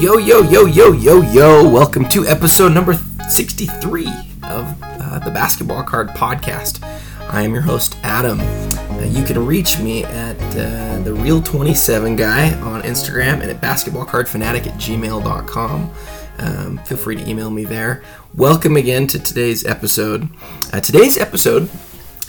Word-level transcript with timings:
Yo, 0.00 0.16
yo, 0.16 0.40
yo, 0.40 0.64
yo, 0.64 0.92
yo, 0.92 1.20
yo. 1.20 1.68
Welcome 1.68 2.08
to 2.08 2.26
episode 2.26 2.72
number 2.72 2.94
63 3.28 4.06
of 4.44 4.74
uh, 4.82 5.18
the 5.18 5.30
Basketball 5.30 5.82
Card 5.82 6.08
Podcast. 6.08 6.82
I 7.30 7.42
am 7.42 7.52
your 7.52 7.60
host, 7.60 7.98
Adam. 8.02 8.40
Uh, 8.40 9.02
you 9.02 9.22
can 9.22 9.44
reach 9.44 9.78
me 9.78 10.04
at 10.04 10.36
uh, 10.56 11.00
the 11.00 11.10
Real27 11.10 12.16
Guy 12.16 12.54
on 12.60 12.80
Instagram 12.80 13.42
and 13.42 13.50
at 13.50 13.60
basketballcardfanatic 13.60 14.68
at 14.68 14.80
gmail.com. 14.80 15.94
Um, 16.38 16.78
feel 16.78 16.96
free 16.96 17.16
to 17.16 17.28
email 17.28 17.50
me 17.50 17.66
there. 17.66 18.02
Welcome 18.34 18.78
again 18.78 19.06
to 19.08 19.18
today's 19.18 19.66
episode. 19.66 20.30
Uh, 20.72 20.80
today's 20.80 21.18
episode 21.18 21.68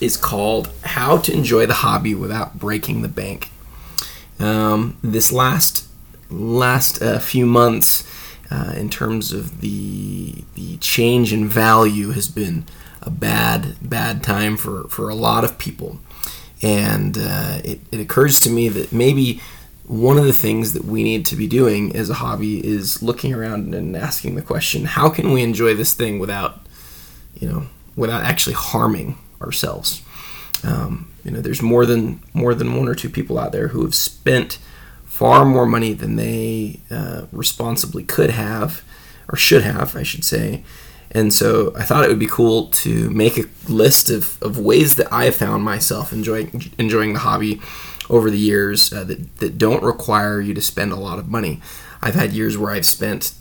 is 0.02 0.18
called 0.18 0.70
How 0.84 1.20
to 1.20 1.32
Enjoy 1.32 1.66
the 1.66 1.76
Hobby 1.76 2.16
Without 2.16 2.60
Breaking 2.60 3.02
the 3.02 3.08
Bank. 3.08 3.50
Um, 4.42 4.98
this 5.02 5.32
last 5.32 5.88
last 6.32 7.02
uh, 7.02 7.20
few 7.20 7.46
months, 7.46 8.08
uh, 8.50 8.74
in 8.76 8.90
terms 8.90 9.32
of 9.32 9.62
the 9.62 10.44
the 10.56 10.78
change 10.78 11.32
in 11.32 11.48
value, 11.48 12.12
has 12.12 12.28
been 12.28 12.66
a 13.02 13.10
bad 13.10 13.76
bad 13.82 14.24
time 14.24 14.58
for 14.58 14.88
for 14.88 15.10
a 15.10 15.16
lot 15.16 15.44
of 15.44 15.58
people, 15.58 16.00
and 16.62 17.18
uh, 17.18 17.60
it, 17.64 17.80
it 17.92 18.00
occurs 18.00 18.40
to 18.42 18.50
me 18.50 18.68
that 18.70 18.92
maybe 18.92 19.42
one 19.86 20.18
of 20.18 20.26
the 20.26 20.34
things 20.34 20.74
that 20.74 20.86
we 20.86 21.04
need 21.04 21.26
to 21.26 21.36
be 21.36 21.48
doing 21.48 21.94
as 21.96 22.10
a 22.10 22.16
hobby 22.16 22.66
is 22.66 23.04
looking 23.04 23.34
around 23.34 23.74
and 23.76 23.98
asking 23.98 24.36
the 24.36 24.42
question 24.42 24.86
how 24.86 25.10
can 25.10 25.34
we 25.34 25.44
enjoy 25.44 25.74
this 25.74 25.94
thing 25.94 26.18
without 26.18 26.66
you 27.36 27.48
know 27.48 27.66
without 27.96 28.24
actually 28.24 28.54
harming 28.54 29.18
ourselves? 29.42 30.02
Um, 30.64 31.12
you 31.24 31.32
know 31.32 31.42
there's 31.42 31.62
more 31.62 31.86
than 31.86 32.22
more 32.34 32.54
than 32.54 32.76
one 32.76 32.88
or 32.88 32.96
two 32.96 33.10
people 33.10 33.40
out 33.40 33.52
there 33.52 33.70
who 33.70 33.84
have 33.84 33.96
spent 33.96 34.60
far 35.12 35.46
more 35.46 35.66
money 35.66 35.94
than 35.94 36.16
they 36.16 36.80
uh, 36.90 37.26
responsibly 37.32 38.04
could 38.04 38.32
have 38.32 38.82
or 39.30 39.36
should 39.36 39.62
have 39.62 39.96
i 39.96 40.04
should 40.04 40.24
say 40.24 40.64
and 41.14 41.34
so 41.34 41.74
I 41.76 41.84
thought 41.84 42.06
it 42.06 42.08
would 42.08 42.20
be 42.20 42.28
cool 42.28 42.68
to 42.68 43.10
make 43.10 43.38
a 43.38 43.44
list 43.68 44.10
of, 44.10 44.42
of 44.42 44.58
ways 44.58 44.96
that 44.96 45.12
I 45.12 45.26
have 45.26 45.36
found 45.36 45.64
myself 45.64 46.14
enjoying 46.14 46.72
enjoying 46.78 47.14
the 47.14 47.20
hobby 47.20 47.62
over 48.10 48.30
the 48.30 48.40
years 48.40 48.94
uh, 48.94 49.04
that, 49.06 49.38
that 49.38 49.58
don't 49.58 49.84
require 49.84 50.40
you 50.40 50.54
to 50.54 50.62
spend 50.62 50.92
a 50.92 50.96
lot 50.96 51.20
of 51.20 51.28
money. 51.28 51.62
I've 52.02 52.16
had 52.16 52.32
years 52.32 52.58
where 52.58 52.72
I've 52.72 52.86
spent 52.86 53.34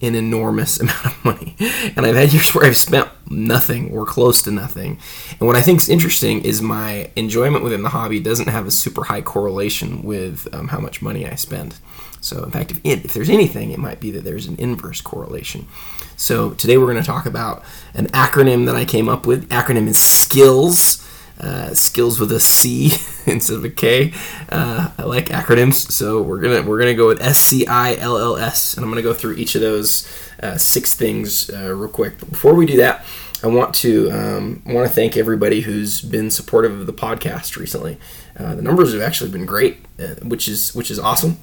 an 0.00 0.14
enormous 0.14 0.80
amount 0.80 1.06
of 1.06 1.24
money, 1.24 1.56
and 1.96 2.06
I've 2.06 2.16
had 2.16 2.32
years 2.32 2.54
where 2.54 2.64
I've 2.64 2.76
spent 2.76 3.08
nothing 3.30 3.92
or 3.92 4.06
close 4.06 4.42
to 4.42 4.50
nothing. 4.50 4.98
And 5.38 5.46
what 5.46 5.56
I 5.56 5.62
think 5.62 5.80
is 5.80 5.88
interesting 5.88 6.44
is 6.44 6.62
my 6.62 7.10
enjoyment 7.16 7.64
within 7.64 7.82
the 7.82 7.90
hobby 7.90 8.20
doesn't 8.20 8.48
have 8.48 8.66
a 8.66 8.70
super 8.70 9.04
high 9.04 9.22
correlation 9.22 10.02
with 10.02 10.48
um, 10.52 10.68
how 10.68 10.78
much 10.78 11.02
money 11.02 11.26
I 11.26 11.34
spend. 11.34 11.76
So, 12.20 12.42
in 12.42 12.50
fact, 12.50 12.72
if, 12.72 12.78
it, 12.84 13.04
if 13.04 13.14
there's 13.14 13.30
anything, 13.30 13.70
it 13.70 13.78
might 13.78 14.00
be 14.00 14.10
that 14.12 14.24
there's 14.24 14.46
an 14.46 14.56
inverse 14.56 15.00
correlation. 15.00 15.68
So, 16.16 16.50
today 16.50 16.76
we're 16.76 16.90
going 16.90 17.02
to 17.02 17.06
talk 17.06 17.26
about 17.26 17.62
an 17.94 18.06
acronym 18.08 18.66
that 18.66 18.74
I 18.74 18.84
came 18.84 19.08
up 19.08 19.26
with. 19.26 19.48
Acronym 19.50 19.86
is 19.86 19.98
SKILLS. 19.98 21.04
Uh, 21.40 21.72
skills 21.72 22.18
with 22.18 22.32
a 22.32 22.40
C 22.40 22.90
instead 23.26 23.56
of 23.56 23.64
a 23.64 23.70
K. 23.70 24.12
Uh, 24.48 24.90
I 24.98 25.04
like 25.04 25.26
acronyms, 25.26 25.92
so 25.92 26.20
we're 26.20 26.40
gonna 26.40 26.62
we're 26.62 26.80
gonna 26.80 26.94
go 26.94 27.06
with 27.06 27.22
S 27.22 27.38
C 27.38 27.64
I 27.66 27.94
L 27.94 28.18
L 28.18 28.36
S, 28.36 28.74
and 28.74 28.84
I'm 28.84 28.90
gonna 28.90 29.02
go 29.02 29.14
through 29.14 29.34
each 29.34 29.54
of 29.54 29.60
those 29.60 30.08
uh, 30.42 30.56
six 30.56 30.94
things 30.94 31.48
uh, 31.50 31.72
real 31.74 31.88
quick. 31.88 32.18
But 32.18 32.30
before 32.30 32.54
we 32.54 32.66
do 32.66 32.76
that, 32.78 33.04
I 33.42 33.46
want 33.46 33.72
to 33.76 34.10
um, 34.10 34.62
want 34.66 34.88
to 34.88 34.92
thank 34.92 35.16
everybody 35.16 35.60
who's 35.60 36.00
been 36.00 36.30
supportive 36.30 36.80
of 36.80 36.86
the 36.86 36.92
podcast 36.92 37.56
recently. 37.56 37.98
Uh, 38.36 38.56
the 38.56 38.62
numbers 38.62 38.92
have 38.92 39.02
actually 39.02 39.30
been 39.30 39.46
great, 39.46 39.78
uh, 40.00 40.14
which 40.24 40.48
is 40.48 40.74
which 40.74 40.90
is 40.90 40.98
awesome. 40.98 41.38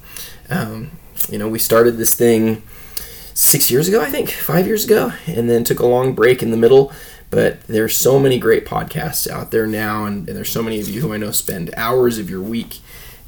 Um, 0.50 0.90
you 1.30 1.38
know, 1.38 1.48
we 1.48 1.58
started 1.58 1.96
this 1.96 2.12
thing 2.14 2.62
six 3.32 3.70
years 3.70 3.88
ago, 3.88 4.00
I 4.02 4.10
think, 4.10 4.30
five 4.30 4.66
years 4.66 4.84
ago, 4.84 5.12
and 5.26 5.48
then 5.48 5.64
took 5.64 5.80
a 5.80 5.86
long 5.86 6.14
break 6.14 6.42
in 6.42 6.50
the 6.50 6.56
middle. 6.56 6.92
But 7.30 7.62
there's 7.62 7.96
so 7.96 8.18
many 8.18 8.38
great 8.38 8.64
podcasts 8.64 9.28
out 9.28 9.50
there 9.50 9.66
now, 9.66 10.04
and, 10.04 10.28
and 10.28 10.36
there's 10.36 10.50
so 10.50 10.62
many 10.62 10.80
of 10.80 10.88
you 10.88 11.00
who 11.00 11.12
I 11.12 11.16
know 11.16 11.32
spend 11.32 11.74
hours 11.76 12.18
of 12.18 12.30
your 12.30 12.40
week 12.40 12.78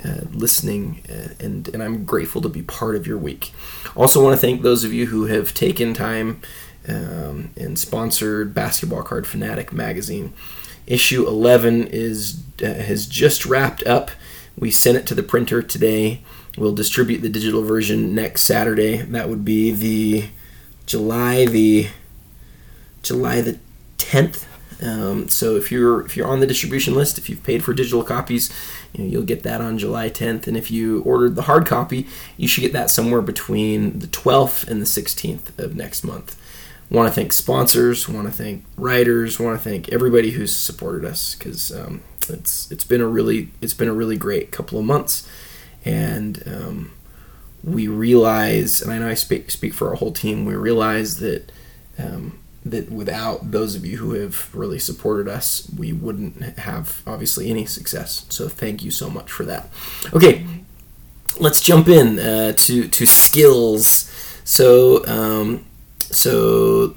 uh, 0.04 0.20
listening, 0.30 1.02
uh, 1.08 1.34
and, 1.40 1.68
and 1.68 1.82
I'm 1.82 2.04
grateful 2.04 2.40
to 2.42 2.48
be 2.48 2.62
part 2.62 2.94
of 2.94 3.06
your 3.06 3.18
week. 3.18 3.52
Also, 3.96 4.22
want 4.22 4.34
to 4.34 4.40
thank 4.40 4.62
those 4.62 4.84
of 4.84 4.92
you 4.92 5.06
who 5.06 5.26
have 5.26 5.52
taken 5.54 5.92
time 5.92 6.40
um, 6.86 7.50
and 7.56 7.78
sponsored 7.78 8.54
Basketball 8.54 9.02
Card 9.02 9.26
Fanatic 9.26 9.72
magazine. 9.72 10.32
Issue 10.86 11.26
11 11.26 11.88
is 11.88 12.42
uh, 12.62 12.66
has 12.66 13.06
just 13.06 13.44
wrapped 13.44 13.82
up. 13.86 14.10
We 14.56 14.70
sent 14.70 14.96
it 14.96 15.06
to 15.08 15.14
the 15.14 15.22
printer 15.22 15.62
today. 15.62 16.22
We'll 16.56 16.74
distribute 16.74 17.18
the 17.18 17.28
digital 17.28 17.62
version 17.62 18.14
next 18.14 18.42
Saturday. 18.42 18.96
That 18.98 19.28
would 19.28 19.44
be 19.44 19.70
the 19.70 20.28
July 20.86 21.44
the 21.44 21.88
July 23.02 23.40
the 23.42 23.58
10th. 23.98 24.44
Um, 24.80 25.28
so 25.28 25.56
if 25.56 25.72
you're 25.72 26.06
if 26.06 26.16
you're 26.16 26.28
on 26.28 26.40
the 26.40 26.46
distribution 26.46 26.94
list, 26.94 27.18
if 27.18 27.28
you've 27.28 27.42
paid 27.42 27.64
for 27.64 27.74
digital 27.74 28.04
copies, 28.04 28.52
you 28.92 29.04
know, 29.04 29.10
you'll 29.10 29.22
get 29.24 29.42
that 29.42 29.60
on 29.60 29.76
July 29.78 30.08
10th. 30.08 30.46
And 30.46 30.56
if 30.56 30.70
you 30.70 31.02
ordered 31.02 31.34
the 31.34 31.42
hard 31.42 31.66
copy, 31.66 32.06
you 32.36 32.46
should 32.46 32.60
get 32.60 32.72
that 32.72 32.90
somewhere 32.90 33.22
between 33.22 33.98
the 33.98 34.06
12th 34.06 34.68
and 34.68 34.80
the 34.80 34.86
16th 34.86 35.58
of 35.58 35.74
next 35.74 36.04
month. 36.04 36.40
Want 36.90 37.08
to 37.08 37.14
thank 37.14 37.32
sponsors. 37.32 38.08
Want 38.08 38.28
to 38.28 38.32
thank 38.32 38.64
writers. 38.76 39.38
Want 39.38 39.58
to 39.58 39.62
thank 39.62 39.88
everybody 39.90 40.30
who's 40.30 40.56
supported 40.56 41.04
us 41.04 41.34
because 41.34 41.70
um, 41.76 42.02
it's 42.28 42.70
it's 42.70 42.84
been 42.84 43.00
a 43.00 43.06
really 43.06 43.50
it's 43.60 43.74
been 43.74 43.88
a 43.88 43.94
really 43.94 44.16
great 44.16 44.50
couple 44.52 44.78
of 44.78 44.84
months, 44.84 45.28
and 45.84 46.42
um, 46.46 46.92
we 47.62 47.88
realize, 47.88 48.80
and 48.80 48.90
I 48.90 48.98
know 48.98 49.08
I 49.08 49.14
speak 49.14 49.50
speak 49.50 49.74
for 49.74 49.88
our 49.88 49.96
whole 49.96 50.12
team. 50.12 50.46
We 50.46 50.54
realize 50.54 51.18
that 51.18 51.52
um, 51.98 52.38
that 52.64 52.90
without 52.90 53.50
those 53.50 53.74
of 53.74 53.86
you 53.86 53.98
who 53.98 54.12
have 54.12 54.54
really 54.54 54.78
supported 54.78 55.28
us, 55.28 55.70
we 55.76 55.92
wouldn't 55.92 56.58
have 56.58 57.02
obviously 57.06 57.50
any 57.50 57.64
success. 57.64 58.26
So 58.28 58.48
thank 58.48 58.82
you 58.82 58.90
so 58.90 59.08
much 59.08 59.30
for 59.30 59.44
that. 59.44 59.68
Okay, 60.12 60.44
let's 61.40 61.60
jump 61.60 61.88
in 61.88 62.18
uh, 62.18 62.52
to 62.52 62.88
to 62.88 63.06
skills. 63.06 64.10
So 64.44 65.06
um, 65.06 65.64
so 66.00 66.96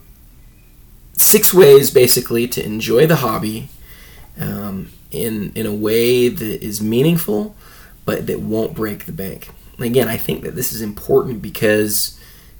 six 1.13 1.53
ways 1.53 1.91
basically 1.91 2.47
to 2.47 2.65
enjoy 2.65 3.05
the 3.05 3.17
hobby 3.17 3.69
um, 4.39 4.89
in 5.11 5.51
in 5.55 5.65
a 5.65 5.73
way 5.73 6.27
that 6.27 6.63
is 6.63 6.81
meaningful, 6.81 7.55
but 8.05 8.27
that 8.27 8.39
won't 8.39 8.73
break 8.73 9.05
the 9.05 9.11
bank. 9.11 9.49
again, 9.79 10.07
I 10.07 10.17
think 10.17 10.43
that 10.43 10.55
this 10.55 10.73
is 10.73 10.81
important 10.81 11.41
because. 11.41 12.17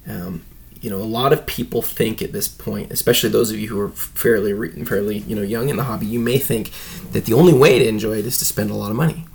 Um, 0.07 0.43
you 0.81 0.89
know, 0.89 0.97
a 0.97 1.05
lot 1.05 1.31
of 1.31 1.45
people 1.45 1.83
think 1.83 2.21
at 2.21 2.31
this 2.33 2.47
point, 2.47 2.91
especially 2.91 3.29
those 3.29 3.51
of 3.51 3.59
you 3.59 3.67
who 3.67 3.79
are 3.79 3.89
fairly, 3.89 4.53
fairly, 4.83 5.19
you 5.19 5.35
know, 5.35 5.43
young 5.43 5.69
in 5.69 5.77
the 5.77 5.83
hobby, 5.83 6.07
you 6.07 6.19
may 6.19 6.39
think 6.39 6.71
that 7.11 7.25
the 7.25 7.33
only 7.33 7.53
way 7.53 7.77
to 7.77 7.87
enjoy 7.87 8.17
it 8.17 8.25
is 8.25 8.37
to 8.39 8.45
spend 8.45 8.71
a 8.71 8.73
lot 8.73 8.89
of 8.89 8.97
money. 8.97 9.25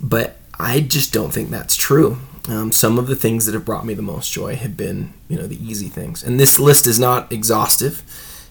But 0.00 0.36
I 0.58 0.80
just 0.80 1.14
don't 1.14 1.32
think 1.32 1.50
that's 1.50 1.76
true. 1.76 2.18
Um, 2.48 2.70
some 2.72 2.98
of 2.98 3.06
the 3.06 3.16
things 3.16 3.46
that 3.46 3.54
have 3.54 3.64
brought 3.64 3.86
me 3.86 3.94
the 3.94 4.02
most 4.02 4.30
joy 4.30 4.54
have 4.54 4.76
been, 4.76 5.14
you 5.28 5.36
know, 5.36 5.46
the 5.46 5.62
easy 5.66 5.88
things. 5.88 6.22
And 6.22 6.38
this 6.38 6.58
list 6.58 6.86
is 6.86 7.00
not 7.00 7.32
exhaustive, 7.32 8.02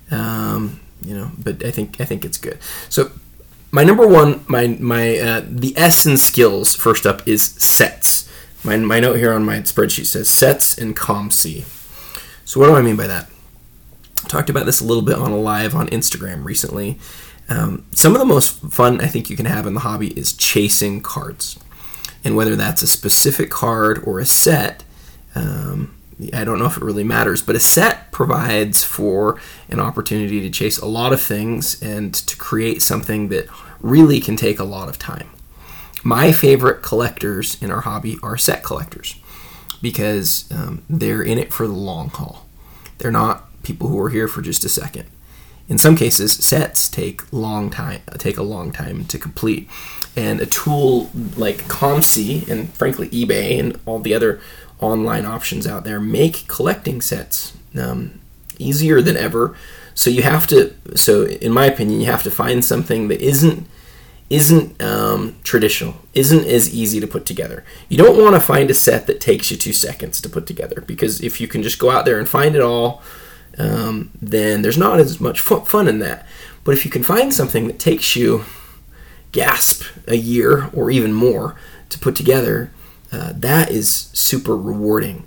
um, 0.10 0.80
you 1.02 1.16
know, 1.16 1.32
but 1.38 1.64
I 1.64 1.72
think 1.72 2.02
I 2.02 2.06
think 2.06 2.26
it's 2.26 2.38
good. 2.38 2.58
So 2.90 3.12
my 3.72 3.84
number 3.84 4.08
one, 4.08 4.44
my 4.48 4.68
my 4.68 5.18
uh, 5.18 5.42
the 5.48 5.78
S 5.78 6.06
in 6.06 6.18
skills 6.18 6.76
first 6.76 7.06
up 7.06 7.26
is 7.28 7.44
sets. 7.44 8.30
My, 8.64 8.78
my 8.78 9.00
note 9.00 9.18
here 9.18 9.32
on 9.32 9.46
my 9.46 9.58
spreadsheet 9.58 10.08
says 10.08 10.28
sets 10.28 10.76
and 10.76 10.96
COMC. 10.98 11.66
So 12.46 12.60
what 12.60 12.68
do 12.68 12.76
I 12.76 12.82
mean 12.82 12.96
by 12.96 13.08
that? 13.08 13.28
I 14.24 14.28
talked 14.28 14.50
about 14.52 14.66
this 14.66 14.80
a 14.80 14.86
little 14.86 15.04
bit 15.04 15.18
on 15.18 15.32
a 15.32 15.38
live 15.38 15.76
on 15.76 15.88
Instagram 15.88 16.46
recently. 16.46 17.00
Um, 17.50 17.86
some 17.92 18.14
of 18.14 18.20
the 18.20 18.26
most 18.26 18.60
fun 18.72 19.02
I 19.02 19.08
think 19.08 19.30
you 19.30 19.36
can 19.36 19.48
have 19.48 19.66
in 19.66 19.74
the 19.74 19.82
hobby 19.82 20.18
is 20.18 20.34
chasing 20.34 21.02
cards, 21.02 21.60
and 22.24 22.36
whether 22.36 22.56
that's 22.56 22.82
a 22.82 22.88
specific 22.88 23.50
card 23.50 24.02
or 24.06 24.20
a 24.20 24.26
set. 24.26 24.84
Um, 25.34 25.96
I 26.34 26.44
don't 26.44 26.60
know 26.60 26.66
if 26.66 26.78
it 26.78 26.84
really 26.84 27.04
matters, 27.04 27.42
but 27.42 27.56
a 27.56 27.60
set 27.60 28.12
provides 28.12 28.84
for 28.84 29.40
an 29.68 29.80
opportunity 29.80 30.40
to 30.42 30.50
chase 30.50 30.78
a 30.78 30.86
lot 30.86 31.12
of 31.14 31.22
things 31.22 31.82
and 31.82 32.14
to 32.14 32.38
create 32.38 32.82
something 32.82 33.28
that 33.30 33.48
really 33.82 34.22
can 34.22 34.38
take 34.38 34.60
a 34.60 34.64
lot 34.64 34.88
of 34.88 34.98
time. 34.98 35.30
My 36.04 36.32
favorite 36.32 36.82
collectors 36.82 37.62
in 37.62 37.70
our 37.70 37.82
hobby 37.82 38.18
are 38.24 38.38
set 38.38 38.64
collectors 38.64 39.16
because 39.86 40.52
um, 40.52 40.82
they're 40.90 41.22
in 41.22 41.38
it 41.38 41.54
for 41.54 41.68
the 41.68 41.74
long 41.74 42.10
haul. 42.10 42.44
They're 42.98 43.12
not 43.12 43.44
people 43.62 43.88
who 43.88 44.00
are 44.00 44.10
here 44.10 44.28
for 44.28 44.42
just 44.42 44.66
a 44.66 44.70
second. 44.70 45.06
In 45.70 45.78
some 45.78 45.96
cases, 45.96 46.34
sets 46.34 46.90
take 46.90 47.32
long 47.32 47.70
time 47.70 48.02
take 48.18 48.40
a 48.40 48.42
long 48.42 48.72
time 48.72 49.06
to 49.06 49.20
complete, 49.20 49.70
and 50.16 50.42
a 50.42 50.48
tool 50.48 51.12
like 51.38 51.58
COMC 51.68 52.50
and 52.50 52.74
frankly 52.74 53.10
eBay 53.10 53.60
and 53.60 53.80
all 53.86 54.00
the 54.00 54.16
other 54.16 54.42
online 54.80 55.24
options 55.24 55.68
out 55.68 55.84
there 55.84 56.00
make 56.00 56.48
collecting 56.48 57.00
sets 57.00 57.56
um, 57.80 58.20
easier 58.58 59.04
than 59.04 59.16
ever. 59.16 59.56
So 59.94 60.10
you 60.10 60.24
have 60.24 60.48
to, 60.48 60.74
so 60.96 61.26
in 61.28 61.52
my 61.52 61.68
opinion, 61.68 62.02
you 62.02 62.08
have 62.08 62.24
to 62.24 62.32
find 62.32 62.66
something 62.66 63.08
that 63.10 63.22
isn't 63.22 63.68
isn't 64.30 64.82
um, 64.82 65.36
traditional, 65.44 65.96
isn't 66.14 66.46
as 66.46 66.74
easy 66.74 67.00
to 67.00 67.08
put 67.08 67.26
together. 67.26 67.64
You 67.90 67.98
don't 67.98 68.22
want 68.22 68.36
to 68.36 68.42
find 68.42 68.70
a 68.72 68.74
set 68.74 69.06
that 69.08 69.22
takes 69.22 69.52
you 69.52 69.58
two 69.58 69.74
seconds 69.74 70.20
to 70.22 70.30
put 70.30 70.48
together 70.48 70.82
because 70.82 71.22
if 71.22 71.40
you 71.40 71.48
can 71.48 71.62
just 71.62 71.80
go 71.80 71.92
out 71.92 72.06
there 72.06 72.18
and 72.18 72.28
find 72.28 72.56
it 72.56 72.62
all, 72.62 73.04
um, 73.58 74.12
then 74.22 74.62
there's 74.62 74.78
not 74.78 75.00
as 75.00 75.22
much 75.22 75.40
fun 75.40 75.88
in 75.88 76.00
that. 76.00 76.26
But 76.64 76.74
if 76.74 76.86
you 76.86 76.92
can 76.92 77.04
find 77.04 77.34
something 77.34 77.68
that 77.68 77.78
takes 77.80 78.16
you, 78.16 78.46
gasp, 79.32 79.84
a 80.08 80.16
year 80.16 80.70
or 80.74 80.90
even 80.90 81.14
more 81.14 81.56
to 81.90 82.00
put 82.00 82.16
together, 82.16 82.72
uh, 83.12 83.34
that 83.36 83.70
is 83.70 84.10
super 84.14 84.58
rewarding. 84.58 85.26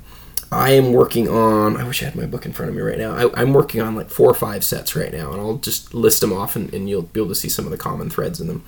I 0.50 0.70
am 0.70 0.92
working 0.92 1.28
on. 1.28 1.76
I 1.76 1.84
wish 1.84 2.02
I 2.02 2.06
had 2.06 2.16
my 2.16 2.26
book 2.26 2.46
in 2.46 2.52
front 2.52 2.70
of 2.70 2.76
me 2.76 2.82
right 2.82 2.98
now. 2.98 3.14
I, 3.14 3.42
am 3.42 3.52
working 3.52 3.80
on 3.80 3.94
like 3.94 4.08
four 4.08 4.30
or 4.30 4.34
five 4.34 4.64
sets 4.64 4.96
right 4.96 5.12
now, 5.12 5.32
and 5.32 5.40
I'll 5.40 5.58
just 5.58 5.92
list 5.92 6.20
them 6.20 6.32
off, 6.32 6.56
and, 6.56 6.72
and 6.72 6.88
you'll 6.88 7.02
be 7.02 7.20
able 7.20 7.28
to 7.28 7.34
see 7.34 7.50
some 7.50 7.66
of 7.66 7.70
the 7.70 7.76
common 7.76 8.08
threads 8.08 8.40
in 8.40 8.48
them. 8.48 8.64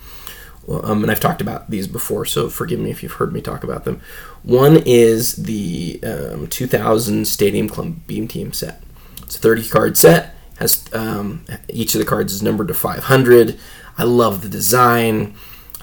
Um, 0.69 1.03
and 1.03 1.11
I've 1.11 1.21
talked 1.21 1.41
about 1.41 1.71
these 1.71 1.89
before, 1.89 2.27
so 2.27 2.51
forgive 2.51 2.79
me 2.79 2.91
if 2.91 3.03
you've 3.03 3.13
heard 3.13 3.33
me 3.33 3.41
talk 3.41 3.65
about 3.65 3.85
them. 3.85 4.01
One 4.43 4.83
is 4.85 5.37
the 5.37 6.01
um, 6.05 6.47
2000 6.49 7.27
Stadium 7.27 7.69
Club 7.69 8.07
Beam 8.07 8.29
Team 8.29 8.53
set. 8.53 8.83
It's 9.23 9.37
a 9.37 9.41
30 9.41 9.69
card 9.69 9.97
set. 9.97 10.35
Has 10.59 10.85
um, 10.93 11.47
each 11.69 11.95
of 11.95 11.99
the 11.99 12.05
cards 12.05 12.35
is 12.35 12.43
numbered 12.43 12.69
to 12.69 12.75
500. 12.75 13.59
I 13.97 14.05
love 14.05 14.43
the 14.43 14.49
design. 14.49 15.35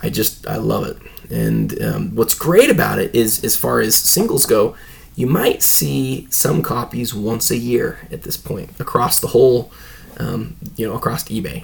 I 0.03 0.09
just 0.09 0.47
I 0.47 0.57
love 0.57 0.85
it. 0.85 0.97
And 1.31 1.81
um, 1.81 2.15
what's 2.15 2.35
great 2.35 2.69
about 2.69 2.99
it 2.99 3.13
is, 3.15 3.43
as 3.43 3.57
far 3.57 3.81
as 3.81 3.95
singles 3.95 4.45
go, 4.45 4.75
you 5.17 5.25
might 5.25 5.63
see 5.63 6.27
some 6.29 6.61
copies 6.61 7.11
once 7.11 7.49
a 7.49 7.57
year 7.57 7.99
at 8.11 8.21
this 8.21 8.37
point 8.37 8.69
across 8.79 9.19
the 9.19 9.27
whole, 9.27 9.71
um, 10.17 10.55
you 10.75 10.87
know, 10.87 10.95
across 10.95 11.23
eBay. 11.23 11.63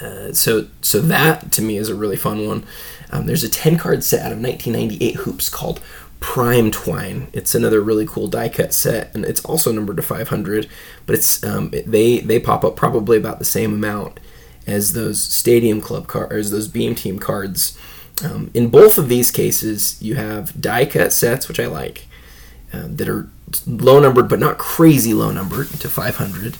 Uh, 0.00 0.32
so, 0.32 0.66
so 0.80 1.00
that 1.00 1.52
to 1.52 1.60
me 1.60 1.76
is 1.76 1.90
a 1.90 1.94
really 1.94 2.16
fun 2.16 2.46
one. 2.46 2.64
Um, 3.10 3.26
there's 3.26 3.44
a 3.44 3.48
10 3.48 3.76
card 3.76 4.02
set 4.02 4.20
out 4.20 4.32
of 4.32 4.40
1998 4.40 5.16
hoops 5.16 5.50
called 5.50 5.80
Prime 6.20 6.70
Twine. 6.70 7.28
It's 7.34 7.54
another 7.54 7.82
really 7.82 8.06
cool 8.06 8.26
die 8.26 8.48
cut 8.48 8.72
set, 8.72 9.14
and 9.14 9.26
it's 9.26 9.44
also 9.44 9.70
numbered 9.70 9.96
to 9.96 10.02
500. 10.02 10.66
But 11.04 11.16
it's 11.16 11.44
um, 11.44 11.70
they 11.70 12.20
they 12.20 12.40
pop 12.40 12.64
up 12.64 12.74
probably 12.74 13.18
about 13.18 13.38
the 13.38 13.44
same 13.44 13.74
amount 13.74 14.18
as 14.66 14.94
those 14.94 15.20
Stadium 15.20 15.82
Club 15.82 16.06
cards, 16.06 16.50
those 16.50 16.68
Beam 16.68 16.94
Team 16.94 17.18
cards. 17.18 17.76
Um, 18.24 18.50
in 18.54 18.68
both 18.68 18.96
of 18.96 19.08
these 19.08 19.30
cases, 19.30 20.00
you 20.00 20.14
have 20.14 20.58
die 20.60 20.86
cut 20.86 21.12
sets, 21.12 21.48
which 21.48 21.60
I 21.60 21.66
like, 21.66 22.06
uh, 22.72 22.84
that 22.88 23.08
are 23.08 23.28
low 23.66 23.98
numbered 23.98 24.28
but 24.28 24.38
not 24.38 24.58
crazy 24.58 25.12
low 25.12 25.30
numbered 25.30 25.68
to 25.68 25.88
500. 25.88 26.56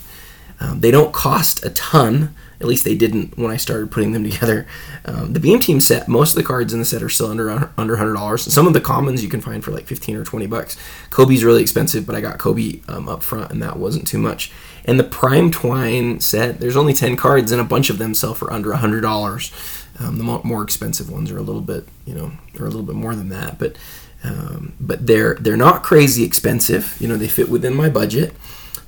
Um, 0.60 0.80
they 0.80 0.90
don't 0.90 1.12
cost 1.12 1.64
a 1.64 1.70
ton. 1.70 2.34
At 2.60 2.66
least 2.66 2.84
they 2.84 2.94
didn't 2.94 3.38
when 3.38 3.50
I 3.50 3.56
started 3.56 3.90
putting 3.90 4.12
them 4.12 4.22
together. 4.30 4.66
Um, 5.06 5.32
the 5.32 5.40
Beam 5.40 5.58
Team 5.58 5.80
set, 5.80 6.08
most 6.08 6.30
of 6.30 6.36
the 6.36 6.42
cards 6.42 6.72
in 6.72 6.78
the 6.78 6.84
set 6.84 7.02
are 7.02 7.08
still 7.08 7.28
under 7.30 7.70
under 7.78 7.96
hundred 7.96 8.14
dollars. 8.14 8.52
Some 8.52 8.66
of 8.66 8.74
the 8.74 8.80
commons 8.80 9.22
you 9.22 9.30
can 9.30 9.40
find 9.40 9.64
for 9.64 9.70
like 9.70 9.86
fifteen 9.86 10.16
or 10.16 10.24
twenty 10.24 10.46
bucks. 10.46 10.76
Kobe's 11.08 11.42
really 11.42 11.62
expensive, 11.62 12.06
but 12.06 12.14
I 12.14 12.20
got 12.20 12.38
Kobe 12.38 12.80
um, 12.88 13.08
up 13.08 13.22
front, 13.22 13.50
and 13.50 13.62
that 13.62 13.78
wasn't 13.78 14.06
too 14.06 14.18
much. 14.18 14.52
And 14.84 15.00
the 15.00 15.04
Prime 15.04 15.50
Twine 15.50 16.20
set, 16.20 16.60
there's 16.60 16.76
only 16.76 16.92
ten 16.92 17.16
cards, 17.16 17.50
and 17.50 17.60
a 17.60 17.64
bunch 17.64 17.88
of 17.88 17.98
them 17.98 18.12
sell 18.12 18.34
for 18.34 18.52
under 18.52 18.74
hundred 18.74 19.00
dollars. 19.00 19.52
Um, 19.98 20.16
the 20.16 20.24
more 20.24 20.62
expensive 20.62 21.10
ones 21.10 21.30
are 21.30 21.36
a 21.36 21.42
little 21.42 21.60
bit, 21.60 21.86
you 22.06 22.14
know, 22.14 22.32
are 22.58 22.64
a 22.64 22.70
little 22.70 22.82
bit 22.82 22.94
more 22.94 23.14
than 23.14 23.28
that, 23.28 23.58
but 23.58 23.76
um, 24.22 24.74
but 24.80 25.06
they're 25.06 25.34
they're 25.34 25.56
not 25.56 25.82
crazy 25.82 26.24
expensive. 26.24 26.96
You 27.00 27.08
know, 27.08 27.16
they 27.16 27.28
fit 27.28 27.48
within 27.48 27.74
my 27.74 27.88
budget. 27.88 28.34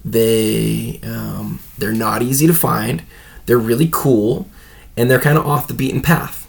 They 0.04 1.00
um, 1.04 1.60
they're 1.78 1.92
not 1.92 2.22
easy 2.22 2.46
to 2.46 2.54
find. 2.54 3.02
They're 3.46 3.58
really 3.58 3.88
cool, 3.90 4.48
and 4.96 5.10
they're 5.10 5.20
kind 5.20 5.38
of 5.38 5.46
off 5.46 5.68
the 5.68 5.74
beaten 5.74 6.02
path. 6.02 6.48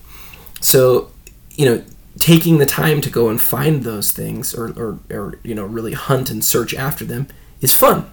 So, 0.60 1.12
you 1.52 1.66
know, 1.66 1.84
taking 2.18 2.58
the 2.58 2.66
time 2.66 3.02
to 3.02 3.10
go 3.10 3.30
and 3.30 3.42
find 3.42 3.84
those 3.84 4.12
things, 4.12 4.54
or, 4.54 4.72
or, 4.80 5.00
or 5.12 5.40
you 5.44 5.56
know, 5.56 5.66
really 5.66 5.94
hunt 5.94 6.30
and 6.30 6.44
search 6.44 6.74
after 6.74 7.04
them, 7.04 7.28
is 7.62 7.74
fun. 7.74 8.10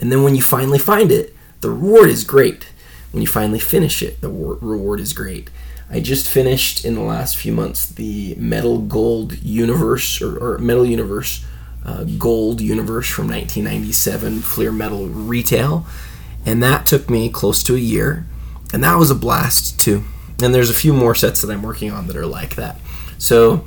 And 0.00 0.10
then 0.10 0.22
when 0.22 0.34
you 0.34 0.42
finally 0.42 0.78
find 0.78 1.12
it, 1.12 1.34
the 1.60 1.70
reward 1.70 2.08
is 2.08 2.24
great. 2.24 2.68
When 3.10 3.20
you 3.20 3.28
finally 3.28 3.58
finish 3.58 4.02
it, 4.02 4.20
the 4.20 4.30
reward 4.30 5.00
is 5.00 5.12
great. 5.12 5.50
I 5.90 6.00
just 6.00 6.28
finished 6.28 6.84
in 6.84 6.94
the 6.94 7.02
last 7.02 7.36
few 7.36 7.52
months 7.52 7.86
the 7.86 8.34
Metal 8.36 8.78
Gold 8.78 9.38
Universe 9.42 10.22
or, 10.22 10.38
or 10.38 10.58
Metal 10.58 10.86
Universe 10.86 11.44
uh, 11.84 12.04
Gold 12.04 12.60
Universe 12.60 13.08
from 13.08 13.28
1997 13.28 14.40
Fleer 14.40 14.72
Metal 14.72 15.08
Retail, 15.08 15.86
and 16.46 16.62
that 16.62 16.86
took 16.86 17.10
me 17.10 17.28
close 17.28 17.62
to 17.64 17.74
a 17.74 17.78
year, 17.78 18.26
and 18.72 18.82
that 18.84 18.96
was 18.96 19.10
a 19.10 19.14
blast 19.14 19.80
too. 19.80 20.04
And 20.42 20.54
there's 20.54 20.70
a 20.70 20.74
few 20.74 20.92
more 20.92 21.14
sets 21.14 21.42
that 21.42 21.50
I'm 21.50 21.62
working 21.62 21.90
on 21.90 22.06
that 22.06 22.16
are 22.16 22.26
like 22.26 22.56
that. 22.56 22.78
So 23.18 23.64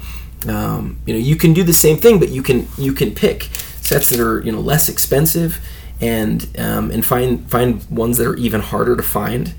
um, 0.48 1.00
you 1.06 1.14
know 1.14 1.20
you 1.20 1.36
can 1.36 1.54
do 1.54 1.64
the 1.64 1.74
same 1.74 1.98
thing, 1.98 2.20
but 2.20 2.30
you 2.30 2.42
can 2.42 2.68
you 2.78 2.94
can 2.94 3.14
pick 3.14 3.44
sets 3.82 4.10
that 4.10 4.20
are 4.20 4.42
you 4.42 4.52
know 4.52 4.60
less 4.60 4.90
expensive 4.90 5.60
and 6.02 6.48
um, 6.58 6.92
and 6.92 7.06
find 7.06 7.50
find 7.50 7.86
ones 7.90 8.18
that 8.18 8.28
are 8.28 8.36
even 8.36 8.62
harder 8.62 8.96
to 8.96 9.04
find 9.04 9.54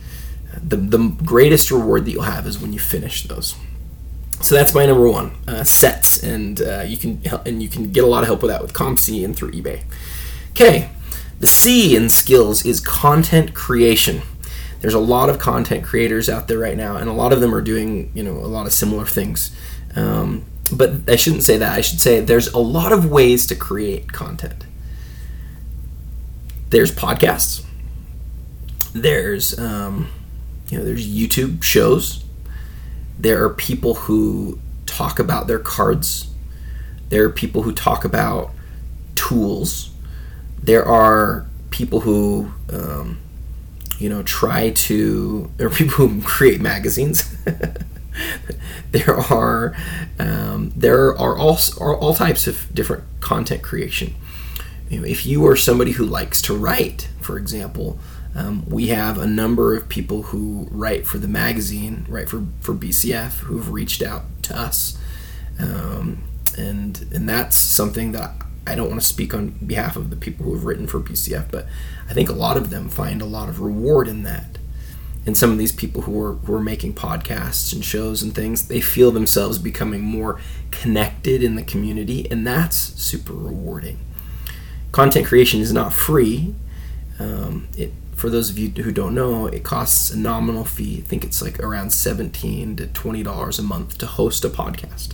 the, 0.63 0.77
the 0.77 1.09
greatest 1.25 1.71
reward 1.71 2.05
that 2.05 2.11
you'll 2.11 2.23
have 2.23 2.47
is 2.47 2.59
when 2.59 2.73
you 2.73 2.79
finish 2.79 3.25
those. 3.25 3.55
So 4.41 4.55
that's 4.55 4.75
my 4.75 4.85
number 4.87 5.09
one 5.09 5.33
uh, 5.49 5.65
sets, 5.65 6.23
and 6.23 6.61
uh, 6.61 6.83
you 6.83 6.99
can 6.99 7.21
and 7.47 7.63
you 7.63 7.69
can 7.69 7.91
get 7.91 8.05
a 8.05 8.07
lot 8.07 8.23
of 8.23 8.27
help 8.27 8.43
with 8.43 8.51
that 8.51 8.61
with 8.61 8.75
COMC 8.75 9.25
and 9.25 9.35
through 9.35 9.53
eBay. 9.53 9.83
Okay, 10.51 10.91
the 11.41 11.47
C 11.47 11.97
in 11.97 12.11
skills 12.11 12.65
is 12.65 12.81
content 12.81 13.55
creation. 13.55 14.23
There's 14.83 14.95
a 14.95 15.01
lot 15.01 15.31
of 15.31 15.39
content 15.39 15.85
creators 15.85 16.29
out 16.29 16.49
there 16.49 16.59
right 16.59 16.77
now, 16.77 16.97
and 16.97 17.09
a 17.09 17.15
lot 17.15 17.33
of 17.33 17.41
them 17.41 17.55
are 17.55 17.63
doing 17.63 18.11
you 18.15 18.23
know 18.23 18.33
a 18.33 18.47
lot 18.47 18.67
of 18.67 18.73
similar 18.73 19.07
things. 19.07 19.57
Um, 19.97 20.45
but 20.73 21.09
I 21.09 21.17
shouldn't 21.17 21.43
say 21.43 21.57
that. 21.57 21.73
I 21.73 21.81
should 21.81 22.01
say 22.01 22.21
there's 22.21 22.49
a 22.49 22.59
lot 22.59 22.93
of 22.93 23.11
ways 23.11 23.47
to 23.47 23.55
create 23.55 24.13
content. 24.13 24.67
There's 26.71 26.93
podcasts. 26.95 27.65
There's 28.93 29.59
um, 29.59 30.09
you 30.69 30.79
know, 30.79 30.85
there's 30.85 31.07
YouTube 31.07 31.63
shows. 31.63 32.25
There 33.19 33.45
are 33.45 33.51
people 33.51 33.95
who 33.95 34.59
talk 34.85 35.19
about 35.19 35.47
their 35.47 35.59
cards. 35.59 36.29
There 37.09 37.25
are 37.25 37.31
people 37.31 37.63
who 37.63 37.73
talk 37.73 38.05
about 38.05 38.51
tools. 39.15 39.91
There 40.63 40.85
are 40.85 41.47
people 41.71 42.01
who, 42.01 42.53
um, 42.73 43.19
you 43.99 44.09
know, 44.09 44.23
try 44.23 44.71
to. 44.71 45.51
There 45.57 45.67
are 45.69 45.71
people 45.71 46.09
who 46.09 46.21
create 46.23 46.61
magazines. 46.61 47.37
there 48.91 49.17
are 49.17 49.77
um, 50.19 50.73
there 50.75 51.09
are 51.17 51.39
all 51.39 51.59
are 51.81 51.97
all 51.97 52.15
types 52.15 52.47
of 52.47 52.75
different 52.75 53.05
content 53.21 53.63
creation. 53.63 54.15
You 54.91 55.01
know, 55.01 55.07
if 55.07 55.27
you 55.27 55.47
are 55.47 55.57
somebody 55.57 55.93
who 55.93 56.05
likes 56.05 56.41
to 56.43 56.57
write, 56.57 57.09
for 57.21 57.39
example, 57.39 57.99
um, 58.37 58.67
we 58.69 58.89
have 58.89 59.17
a 59.17 59.27
number 59.27 59.75
of 59.75 59.89
people 59.89 60.25
who 60.25 60.69
write 60.71 61.07
for 61.07 61.17
the 61.17 61.27
magazine, 61.27 62.05
write 62.07 62.29
for, 62.29 62.45
for 62.61 62.75
BCF, 62.75 63.39
who've 63.39 63.71
reached 63.71 64.03
out 64.03 64.25
to 64.43 64.57
us. 64.57 64.99
Um, 65.59 66.23
and, 66.59 67.07
and 67.15 67.27
that's 67.27 67.57
something 67.57 68.13
that 68.13 68.33
I 68.67 68.75
don't 68.75 68.89
want 68.91 69.01
to 69.01 69.07
speak 69.07 69.33
on 69.33 69.51
behalf 69.67 69.97
of 69.97 70.11
the 70.11 70.17
people 70.17 70.45
who 70.45 70.55
have 70.55 70.65
written 70.65 70.87
for 70.87 71.01
BCF, 71.01 71.51
but 71.51 71.67
I 72.11 72.13
think 72.13 72.29
a 72.29 72.35
lot 72.35 72.59
of 72.59 72.69
them 72.69 72.91
find 72.91 73.23
a 73.23 73.27
lot 73.27 73.49
of 73.49 73.61
reward 73.61 74.07
in 74.07 74.23
that. 74.25 74.59
And 75.25 75.37
some 75.37 75.51
of 75.51 75.59
these 75.59 75.73
people 75.73 76.03
who 76.03 76.23
are, 76.23 76.35
who 76.35 76.55
are 76.55 76.63
making 76.63 76.95
podcasts 76.95 77.73
and 77.73 77.83
shows 77.83 78.23
and 78.23 78.35
things, 78.35 78.69
they 78.69 78.81
feel 78.83 79.11
themselves 79.11 79.59
becoming 79.59 80.03
more 80.03 80.41
connected 80.71 81.43
in 81.43 81.57
the 81.57 81.63
community, 81.63 82.31
and 82.31 82.47
that's 82.47 82.77
super 82.77 83.33
rewarding. 83.33 83.99
Content 84.93 85.27
creation 85.27 85.61
is 85.61 85.73
not 85.73 85.93
free. 85.93 86.55
Um, 87.19 87.69
it 87.77 87.93
for 88.17 88.31
those 88.31 88.49
of 88.49 88.59
you 88.59 88.71
who 88.71 88.91
don't 88.91 89.15
know, 89.15 89.47
it 89.47 89.63
costs 89.63 90.11
a 90.11 90.19
nominal 90.19 90.65
fee. 90.65 90.99
I 90.99 91.07
think 91.07 91.23
it's 91.23 91.43
like 91.43 91.61
around 91.61 91.91
seventeen 91.91 92.75
to 92.77 92.87
twenty 92.89 93.23
dollars 93.23 93.59
a 93.59 93.63
month 93.63 93.99
to 93.99 94.07
host 94.07 94.45
a 94.45 94.49
podcast. 94.49 95.13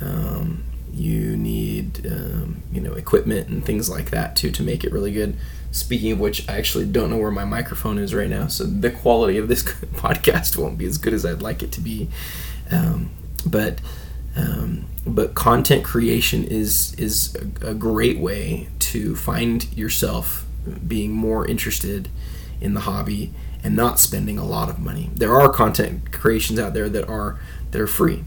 Um, 0.00 0.64
you 0.92 1.36
need 1.36 2.06
um, 2.06 2.62
you 2.72 2.80
know 2.80 2.94
equipment 2.94 3.48
and 3.48 3.64
things 3.64 3.90
like 3.90 4.10
that 4.10 4.36
too 4.36 4.50
to 4.50 4.62
make 4.62 4.84
it 4.84 4.92
really 4.92 5.12
good. 5.12 5.36
Speaking 5.70 6.12
of 6.12 6.18
which, 6.18 6.48
I 6.48 6.56
actually 6.56 6.86
don't 6.86 7.10
know 7.10 7.18
where 7.18 7.30
my 7.30 7.44
microphone 7.44 7.98
is 7.98 8.14
right 8.14 8.30
now, 8.30 8.46
so 8.46 8.64
the 8.64 8.90
quality 8.90 9.36
of 9.36 9.48
this 9.48 9.62
podcast 9.94 10.56
won't 10.56 10.78
be 10.78 10.86
as 10.86 10.96
good 10.96 11.12
as 11.12 11.26
I'd 11.26 11.42
like 11.42 11.62
it 11.62 11.72
to 11.72 11.80
be. 11.82 12.08
Um, 12.70 13.10
but 13.44 13.80
um, 14.34 14.86
but 15.06 15.34
content 15.34 15.84
creation 15.84 16.42
is 16.44 16.94
is 16.94 17.36
a, 17.62 17.72
a 17.72 17.74
great 17.74 18.18
way 18.18 18.68
to 18.78 19.14
find 19.14 19.70
yourself 19.76 20.46
being 20.86 21.12
more 21.12 21.46
interested 21.46 22.08
in 22.60 22.74
the 22.74 22.80
hobby 22.80 23.32
and 23.62 23.74
not 23.74 23.98
spending 23.98 24.38
a 24.38 24.44
lot 24.44 24.68
of 24.68 24.78
money. 24.78 25.10
There 25.14 25.34
are 25.34 25.48
content 25.48 26.12
creations 26.12 26.58
out 26.58 26.74
there 26.74 26.88
that 26.88 27.08
are 27.08 27.38
that 27.70 27.80
are 27.80 27.86
free. 27.86 28.24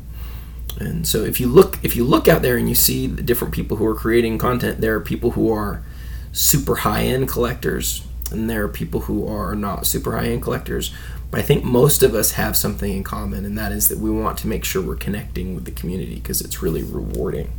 And 0.79 1.07
so 1.07 1.23
if 1.23 1.39
you 1.39 1.47
look 1.47 1.79
if 1.83 1.95
you 1.95 2.03
look 2.03 2.27
out 2.27 2.41
there 2.41 2.57
and 2.57 2.67
you 2.67 2.75
see 2.75 3.07
the 3.07 3.23
different 3.23 3.53
people 3.53 3.77
who 3.77 3.85
are 3.85 3.95
creating 3.95 4.37
content, 4.37 4.81
there 4.81 4.95
are 4.95 5.01
people 5.01 5.31
who 5.31 5.51
are 5.51 5.83
super 6.31 6.77
high-end 6.77 7.27
collectors 7.27 8.05
and 8.31 8.49
there 8.49 8.63
are 8.63 8.69
people 8.69 9.01
who 9.01 9.27
are 9.27 9.55
not 9.55 9.85
super 9.85 10.17
high-end 10.17 10.41
collectors, 10.41 10.93
But 11.31 11.39
I 11.39 11.43
think 11.43 11.63
most 11.63 12.03
of 12.03 12.13
us 12.13 12.31
have 12.33 12.57
something 12.57 12.91
in 12.91 13.03
common, 13.03 13.45
and 13.45 13.57
that 13.57 13.71
is 13.71 13.87
that 13.87 13.97
we 13.97 14.11
want 14.11 14.37
to 14.39 14.47
make 14.47 14.65
sure 14.65 14.81
we're 14.81 14.95
connecting 14.95 15.55
with 15.55 15.63
the 15.63 15.71
community 15.71 16.15
because 16.15 16.41
it's 16.41 16.61
really 16.61 16.83
rewarding. 16.83 17.51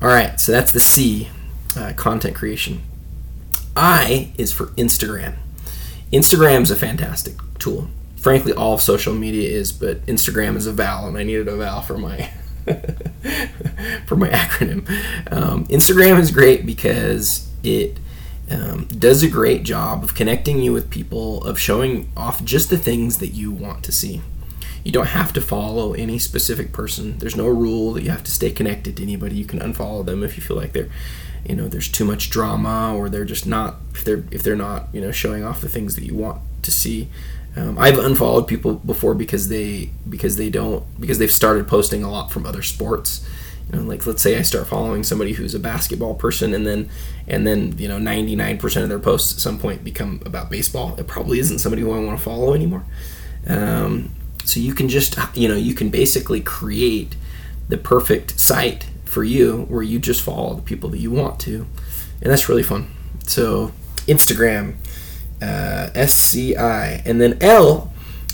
All 0.00 0.08
right, 0.08 0.40
so 0.40 0.50
that's 0.50 0.72
the 0.72 0.80
C, 0.80 1.28
uh, 1.76 1.92
content 1.94 2.34
creation. 2.34 2.80
I 3.76 4.32
is 4.36 4.52
for 4.52 4.66
Instagram. 4.68 5.36
Instagram 6.12 6.62
is 6.62 6.70
a 6.70 6.76
fantastic 6.76 7.34
tool. 7.58 7.88
Frankly, 8.16 8.52
all 8.52 8.74
of 8.74 8.80
social 8.80 9.14
media 9.14 9.48
is, 9.48 9.72
but 9.72 10.04
Instagram 10.06 10.56
is 10.56 10.66
a 10.66 10.72
vowel, 10.72 11.08
and 11.08 11.16
I 11.16 11.22
needed 11.22 11.48
a 11.48 11.56
vowel 11.56 11.80
for 11.80 11.96
my 11.96 12.30
for 14.06 14.16
my 14.16 14.28
acronym. 14.28 14.86
Um, 15.32 15.66
Instagram 15.66 16.18
is 16.18 16.30
great 16.30 16.66
because 16.66 17.48
it 17.62 17.98
um, 18.50 18.86
does 18.86 19.22
a 19.22 19.28
great 19.28 19.62
job 19.62 20.02
of 20.02 20.14
connecting 20.14 20.60
you 20.60 20.72
with 20.72 20.90
people, 20.90 21.42
of 21.44 21.58
showing 21.58 22.10
off 22.16 22.44
just 22.44 22.68
the 22.68 22.78
things 22.78 23.18
that 23.18 23.28
you 23.28 23.50
want 23.50 23.84
to 23.84 23.92
see. 23.92 24.20
You 24.84 24.92
don't 24.92 25.08
have 25.08 25.32
to 25.34 25.40
follow 25.40 25.92
any 25.92 26.18
specific 26.18 26.72
person. 26.72 27.18
There's 27.18 27.36
no 27.36 27.46
rule 27.48 27.92
that 27.92 28.02
you 28.02 28.10
have 28.10 28.24
to 28.24 28.30
stay 28.30 28.50
connected 28.50 28.96
to 28.96 29.02
anybody. 29.02 29.36
You 29.36 29.44
can 29.44 29.60
unfollow 29.60 30.04
them 30.04 30.22
if 30.22 30.36
you 30.36 30.42
feel 30.42 30.56
like 30.56 30.72
they're, 30.72 30.88
you 31.46 31.54
know, 31.54 31.68
there's 31.68 31.88
too 31.88 32.04
much 32.04 32.30
drama 32.30 32.94
or 32.96 33.08
they're 33.08 33.24
just 33.24 33.46
not 33.46 33.76
if 33.94 34.04
they're 34.04 34.24
if 34.30 34.42
they're 34.42 34.56
not 34.56 34.88
you 34.92 35.00
know 35.00 35.12
showing 35.12 35.44
off 35.44 35.60
the 35.60 35.68
things 35.68 35.94
that 35.96 36.04
you 36.04 36.14
want 36.14 36.40
to 36.62 36.70
see. 36.70 37.08
Um, 37.56 37.78
I've 37.78 37.98
unfollowed 37.98 38.46
people 38.46 38.74
before 38.74 39.14
because 39.14 39.48
they 39.48 39.90
because 40.08 40.36
they 40.36 40.50
don't 40.50 40.84
because 41.00 41.18
they've 41.18 41.32
started 41.32 41.66
posting 41.66 42.02
a 42.02 42.10
lot 42.10 42.30
from 42.30 42.46
other 42.46 42.62
sports 42.62 43.26
you 43.70 43.78
know, 43.78 43.84
like 43.84 44.04
let's 44.06 44.22
say 44.22 44.36
I 44.36 44.42
start 44.42 44.66
following 44.66 45.04
somebody 45.04 45.32
who's 45.32 45.54
a 45.54 45.58
basketball 45.58 46.14
person, 46.14 46.54
and 46.54 46.66
then 46.66 46.88
and 47.28 47.46
then 47.46 47.76
you 47.78 47.88
know 47.88 47.98
99% 47.98 48.82
of 48.82 48.88
their 48.88 48.98
posts 48.98 49.32
at 49.32 49.38
some 49.40 49.58
point 49.58 49.84
become 49.84 50.20
about 50.26 50.50
baseball. 50.50 50.96
It 50.98 51.06
probably 51.06 51.38
isn't 51.38 51.58
somebody 51.60 51.82
who 51.82 51.92
I 51.92 52.00
want 52.00 52.18
to 52.18 52.24
follow 52.24 52.54
anymore. 52.54 52.84
Um, 53.46 54.10
so 54.50 54.58
you 54.58 54.74
can 54.74 54.88
just 54.88 55.16
you 55.34 55.48
know 55.48 55.54
you 55.54 55.74
can 55.74 55.90
basically 55.90 56.40
create 56.40 57.14
the 57.68 57.76
perfect 57.76 58.38
site 58.38 58.86
for 59.04 59.22
you 59.22 59.62
where 59.68 59.82
you 59.82 59.98
just 60.00 60.22
follow 60.22 60.54
the 60.54 60.62
people 60.62 60.90
that 60.90 60.98
you 60.98 61.10
want 61.10 61.38
to, 61.40 61.66
and 62.20 62.32
that's 62.32 62.48
really 62.48 62.64
fun. 62.64 62.90
So 63.26 63.72
Instagram, 64.06 64.74
uh, 65.40 65.90
SCI, 65.94 67.02
and 67.04 67.20
then 67.20 67.38
L. 67.40 67.92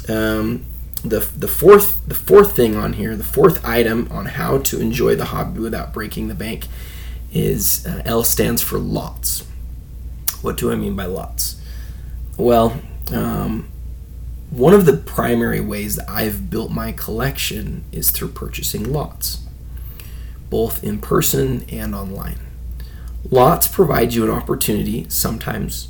Um, 0.09 0.65
the 1.05 1.21
the 1.37 1.49
fourth 1.49 2.01
the 2.09 2.15
fourth 2.15 2.57
thing 2.57 2.77
on 2.77 2.95
here, 2.95 3.15
the 3.15 3.25
fourth 3.25 3.65
item 3.65 4.09
on 4.11 4.27
how 4.27 4.59
to 4.59 4.81
enjoy 4.81 5.15
the 5.17 5.27
hobby 5.27 5.61
without 5.61 5.93
breaking 5.93 6.29
the 6.29 6.35
bank, 6.35 6.67
is 7.31 7.87
uh, 7.87 8.03
L 8.07 8.25
stands 8.25 8.63
for 8.63 8.79
lots. 8.79 9.47
What 10.41 10.57
do 10.57 10.73
I 10.73 10.77
mean 10.77 10.97
by 10.97 11.05
lots? 11.05 11.61
Well, 12.39 12.81
um, 13.13 13.69
one 14.51 14.73
of 14.73 14.87
the 14.87 14.97
primary 14.97 15.61
ways 15.61 15.97
that 15.97 16.09
I've 16.09 16.51
built 16.51 16.71
my 16.71 16.93
collection 16.93 17.85
is 17.93 18.11
through 18.11 18.29
purchasing 18.29 18.93
lots, 18.93 19.45
both 20.51 20.85
in 20.85 21.01
person 21.01 21.65
and 21.69 21.95
online. 21.95 22.39
Lots 23.31 23.67
provide 23.67 24.15
you 24.15 24.25
an 24.25 24.31
opportunity 24.31 25.07
sometimes 25.09 25.89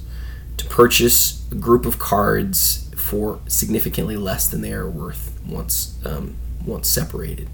to 0.57 0.65
purchase 0.65 1.47
a 1.53 1.55
group 1.55 1.85
of 1.85 1.99
cards 1.99 2.91
for 2.97 3.41
significantly 3.47 4.17
less 4.17 4.49
than 4.49 4.63
they 4.63 4.73
are 4.73 4.89
worth 4.89 5.39
once 5.47 5.99
um, 6.05 6.37
once 6.65 6.89
separated. 6.89 7.49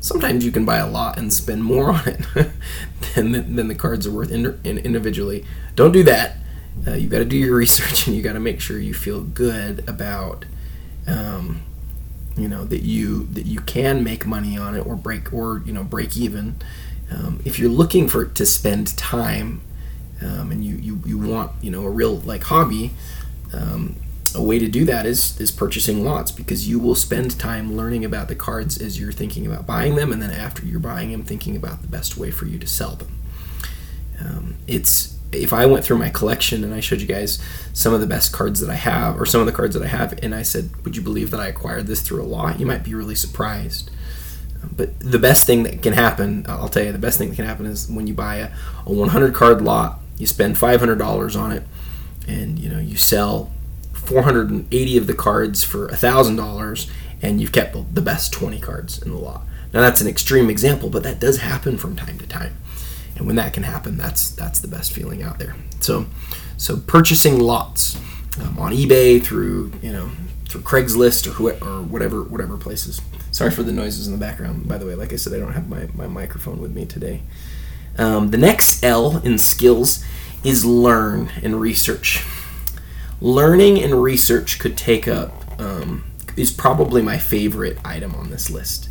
Sometimes 0.00 0.44
you 0.44 0.52
can 0.52 0.64
buy 0.64 0.78
a 0.78 0.88
lot 0.88 1.18
and 1.18 1.32
spend 1.32 1.64
more 1.64 1.92
on 1.92 2.08
it 2.08 2.26
than, 3.14 3.32
the, 3.32 3.40
than 3.40 3.68
the 3.68 3.74
cards 3.74 4.06
are 4.06 4.10
worth 4.10 4.30
in, 4.30 4.58
in 4.64 4.78
individually. 4.78 5.44
Don't 5.74 5.92
do 5.92 6.02
that. 6.04 6.38
Uh, 6.86 6.94
you 6.94 7.08
got 7.08 7.18
to 7.18 7.24
do 7.24 7.36
your 7.36 7.56
research 7.64 8.06
and 8.06 8.16
you 8.16 8.22
got 8.22 8.34
to 8.34 8.40
make 8.40 8.60
sure 8.60 8.78
you 8.78 8.94
feel 8.94 9.22
good 9.22 9.88
about 9.88 10.44
um, 11.06 11.62
you 12.36 12.48
know 12.48 12.64
that 12.64 12.82
you 12.82 13.24
that 13.26 13.46
you 13.46 13.60
can 13.60 14.04
make 14.04 14.26
money 14.26 14.58
on 14.58 14.74
it 14.74 14.86
or 14.86 14.96
break 14.96 15.32
or 15.32 15.62
you 15.64 15.72
know 15.72 15.84
break 15.84 16.16
even. 16.16 16.56
Um, 17.10 17.40
if 17.44 17.58
you're 17.58 17.70
looking 17.70 18.08
for 18.08 18.24
to 18.24 18.44
spend 18.44 18.96
time 18.96 19.60
um, 20.20 20.50
and 20.50 20.64
you, 20.64 20.76
you 20.76 21.00
you 21.06 21.18
want 21.18 21.52
you 21.62 21.70
know 21.70 21.84
a 21.84 21.90
real 21.90 22.16
like 22.16 22.44
hobby, 22.44 22.90
um, 23.52 23.96
a 24.34 24.42
way 24.42 24.58
to 24.58 24.68
do 24.68 24.84
that 24.84 25.06
is 25.06 25.40
is 25.40 25.50
purchasing 25.50 26.04
lots 26.04 26.30
because 26.30 26.68
you 26.68 26.78
will 26.78 26.94
spend 26.94 27.38
time 27.38 27.76
learning 27.76 28.04
about 28.04 28.28
the 28.28 28.34
cards 28.34 28.80
as 28.80 29.00
you're 29.00 29.12
thinking 29.12 29.46
about 29.46 29.66
buying 29.66 29.94
them, 29.94 30.12
and 30.12 30.20
then 30.20 30.30
after 30.30 30.64
you're 30.64 30.80
buying 30.80 31.12
them, 31.12 31.22
thinking 31.22 31.56
about 31.56 31.82
the 31.82 31.88
best 31.88 32.16
way 32.16 32.30
for 32.30 32.46
you 32.46 32.58
to 32.58 32.66
sell 32.66 32.96
them. 32.96 33.18
Um, 34.20 34.56
it's 34.66 35.15
if 35.36 35.52
I 35.52 35.66
went 35.66 35.84
through 35.84 35.98
my 35.98 36.10
collection 36.10 36.64
and 36.64 36.74
I 36.74 36.80
showed 36.80 37.00
you 37.00 37.06
guys 37.06 37.38
some 37.72 37.92
of 37.92 38.00
the 38.00 38.06
best 38.06 38.32
cards 38.32 38.60
that 38.60 38.70
I 38.70 38.74
have, 38.74 39.20
or 39.20 39.26
some 39.26 39.40
of 39.40 39.46
the 39.46 39.52
cards 39.52 39.74
that 39.74 39.82
I 39.82 39.88
have, 39.88 40.18
and 40.22 40.34
I 40.34 40.42
said, 40.42 40.70
"Would 40.84 40.96
you 40.96 41.02
believe 41.02 41.30
that 41.30 41.40
I 41.40 41.48
acquired 41.48 41.86
this 41.86 42.00
through 42.00 42.22
a 42.22 42.24
lot?" 42.24 42.60
You 42.60 42.66
might 42.66 42.84
be 42.84 42.94
really 42.94 43.14
surprised. 43.14 43.90
But 44.76 44.98
the 44.98 45.18
best 45.18 45.46
thing 45.46 45.62
that 45.62 45.82
can 45.82 45.92
happen, 45.92 46.44
I'll 46.48 46.68
tell 46.68 46.84
you, 46.84 46.92
the 46.92 46.98
best 46.98 47.18
thing 47.18 47.28
that 47.28 47.36
can 47.36 47.44
happen 47.44 47.66
is 47.66 47.88
when 47.88 48.06
you 48.06 48.14
buy 48.14 48.36
a, 48.36 48.48
a 48.84 48.92
100 48.92 49.32
card 49.32 49.62
lot, 49.62 50.00
you 50.18 50.26
spend 50.26 50.56
$500 50.56 51.40
on 51.40 51.52
it, 51.52 51.62
and 52.26 52.58
you 52.58 52.68
know 52.68 52.78
you 52.78 52.96
sell 52.96 53.52
480 54.06 54.96
of 54.96 55.06
the 55.06 55.14
cards 55.14 55.64
for 55.64 55.88
$1,000 55.88 56.90
and 57.22 57.40
you've 57.40 57.52
kept 57.52 57.94
the 57.94 58.02
best 58.02 58.32
20 58.32 58.60
cards 58.60 59.02
in 59.02 59.10
the 59.10 59.16
lot. 59.16 59.42
Now 59.72 59.80
that's 59.80 60.00
an 60.00 60.06
extreme 60.06 60.48
example, 60.48 60.88
but 60.88 61.02
that 61.02 61.20
does 61.20 61.38
happen 61.38 61.76
from 61.76 61.96
time 61.96 62.18
to 62.18 62.26
time. 62.26 62.56
And 63.16 63.26
when 63.26 63.36
that 63.36 63.52
can 63.52 63.62
happen, 63.62 63.96
that's 63.96 64.30
that's 64.30 64.60
the 64.60 64.68
best 64.68 64.92
feeling 64.92 65.22
out 65.22 65.38
there. 65.38 65.56
So 65.80 66.06
so 66.56 66.76
purchasing 66.76 67.40
lots 67.40 67.96
um, 68.40 68.58
on 68.58 68.72
eBay 68.72 69.22
through, 69.22 69.72
you 69.82 69.92
know, 69.92 70.10
through 70.48 70.62
Craigslist 70.62 71.26
or 71.26 71.30
who, 71.30 71.50
or 71.50 71.82
whatever 71.82 72.22
whatever 72.22 72.56
places. 72.56 73.00
Sorry 73.30 73.50
for 73.50 73.62
the 73.62 73.72
noises 73.72 74.06
in 74.06 74.12
the 74.12 74.18
background. 74.18 74.66
By 74.68 74.78
the 74.78 74.86
way, 74.86 74.94
like 74.94 75.12
I 75.12 75.16
said, 75.16 75.34
I 75.34 75.38
don't 75.38 75.52
have 75.52 75.68
my, 75.68 75.88
my 75.94 76.06
microphone 76.06 76.60
with 76.60 76.74
me 76.74 76.86
today. 76.86 77.22
Um, 77.98 78.30
the 78.30 78.38
next 78.38 78.82
L 78.82 79.18
in 79.18 79.38
skills 79.38 80.04
is 80.44 80.64
learn 80.64 81.30
and 81.42 81.60
research 81.60 82.24
learning 83.20 83.82
and 83.82 84.02
research 84.02 84.58
could 84.58 84.76
take 84.76 85.08
up 85.08 85.32
um, 85.60 86.04
is 86.36 86.50
probably 86.50 87.00
my 87.02 87.18
favorite 87.18 87.78
item 87.84 88.14
on 88.14 88.30
this 88.30 88.50
list. 88.50 88.88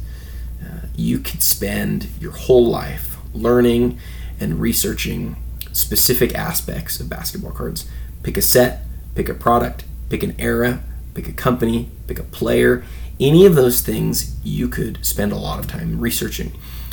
Uh, 0.63 0.87
you 0.95 1.19
could 1.19 1.43
spend 1.43 2.07
your 2.19 2.31
whole 2.31 2.67
life 2.67 3.17
learning 3.33 3.99
and 4.39 4.59
researching 4.59 5.35
specific 5.71 6.33
aspects 6.35 6.99
of 6.99 7.09
basketball 7.09 7.51
cards. 7.51 7.87
Pick 8.23 8.37
a 8.37 8.41
set, 8.41 8.83
pick 9.13 9.29
a 9.29 9.33
product, 9.33 9.85
pick 10.09 10.23
an 10.23 10.35
era, 10.39 10.81
pick 11.13 11.27
a 11.27 11.33
company, 11.33 11.89
pick 12.07 12.19
a 12.19 12.23
player. 12.23 12.83
Any 13.19 13.45
of 13.45 13.55
those 13.55 13.81
things 13.81 14.35
you 14.43 14.67
could 14.67 15.05
spend 15.05 15.31
a 15.31 15.37
lot 15.37 15.59
of 15.59 15.67
time 15.67 15.99
researching. 15.99 16.51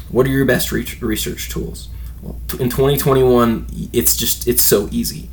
What 0.09 0.27
are 0.27 0.31
your 0.31 0.45
best 0.45 0.71
research 0.73 1.51
tools? 1.51 1.89
Well, 2.21 2.39
in 2.61 2.69
2021, 2.69 3.67
it's 3.93 4.17
just 4.17 4.47
it's 4.47 4.63
so 4.63 4.89
easy 4.93 5.29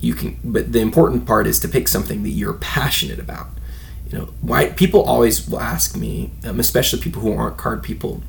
you 0.00 0.14
can 0.14 0.38
but 0.44 0.72
the 0.72 0.80
important 0.80 1.26
part 1.26 1.46
is 1.46 1.58
to 1.60 1.68
pick 1.68 1.88
something 1.88 2.22
that 2.22 2.30
you're 2.30 2.54
passionate 2.54 3.18
about 3.18 3.48
you 4.08 4.18
know 4.18 4.28
why 4.40 4.68
people 4.70 5.02
always 5.02 5.48
will 5.48 5.60
ask 5.60 5.96
me 5.96 6.30
um, 6.44 6.60
especially 6.60 7.00
people 7.00 7.22
who 7.22 7.32
aren't 7.32 7.56
card 7.56 7.82
people 7.82 8.22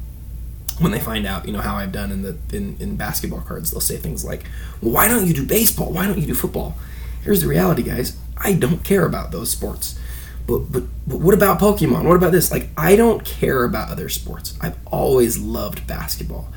when 0.80 0.92
they 0.92 1.00
find 1.00 1.26
out 1.26 1.46
you 1.46 1.54
know 1.54 1.62
how 1.62 1.76
i've 1.76 1.92
done 1.92 2.12
in 2.12 2.22
the 2.22 2.38
in, 2.54 2.76
in 2.80 2.96
basketball 2.96 3.42
cards 3.42 3.72
they'll 3.72 3.82
say 3.82 3.98
things 3.98 4.24
like 4.24 4.46
well, 4.82 4.92
why 4.92 5.08
don't 5.08 5.28
you 5.28 5.34
do 5.34 5.46
baseball? 5.46 5.92
Why 5.92 6.08
don't 6.08 6.20
you 6.20 6.28
do 6.28 6.34
football? 6.34 6.76
Here's 7.24 7.42
the 7.42 7.48
reality 7.48 7.84
guys. 7.84 8.18
I 8.38 8.54
don't 8.54 8.84
care 8.84 9.06
about 9.06 9.32
those 9.32 9.50
sports. 9.50 10.00
But, 10.48 10.72
but 10.72 10.84
but 11.06 11.20
what 11.20 11.34
about 11.34 11.60
pokemon? 11.60 12.06
What 12.06 12.16
about 12.16 12.32
this? 12.32 12.52
Like 12.52 12.70
i 12.78 12.96
don't 12.96 13.24
care 13.24 13.64
about 13.64 13.90
other 13.90 14.10
sports. 14.10 14.58
I've 14.62 14.78
always 14.88 15.38
loved 15.38 15.86
basketball. 15.86 16.52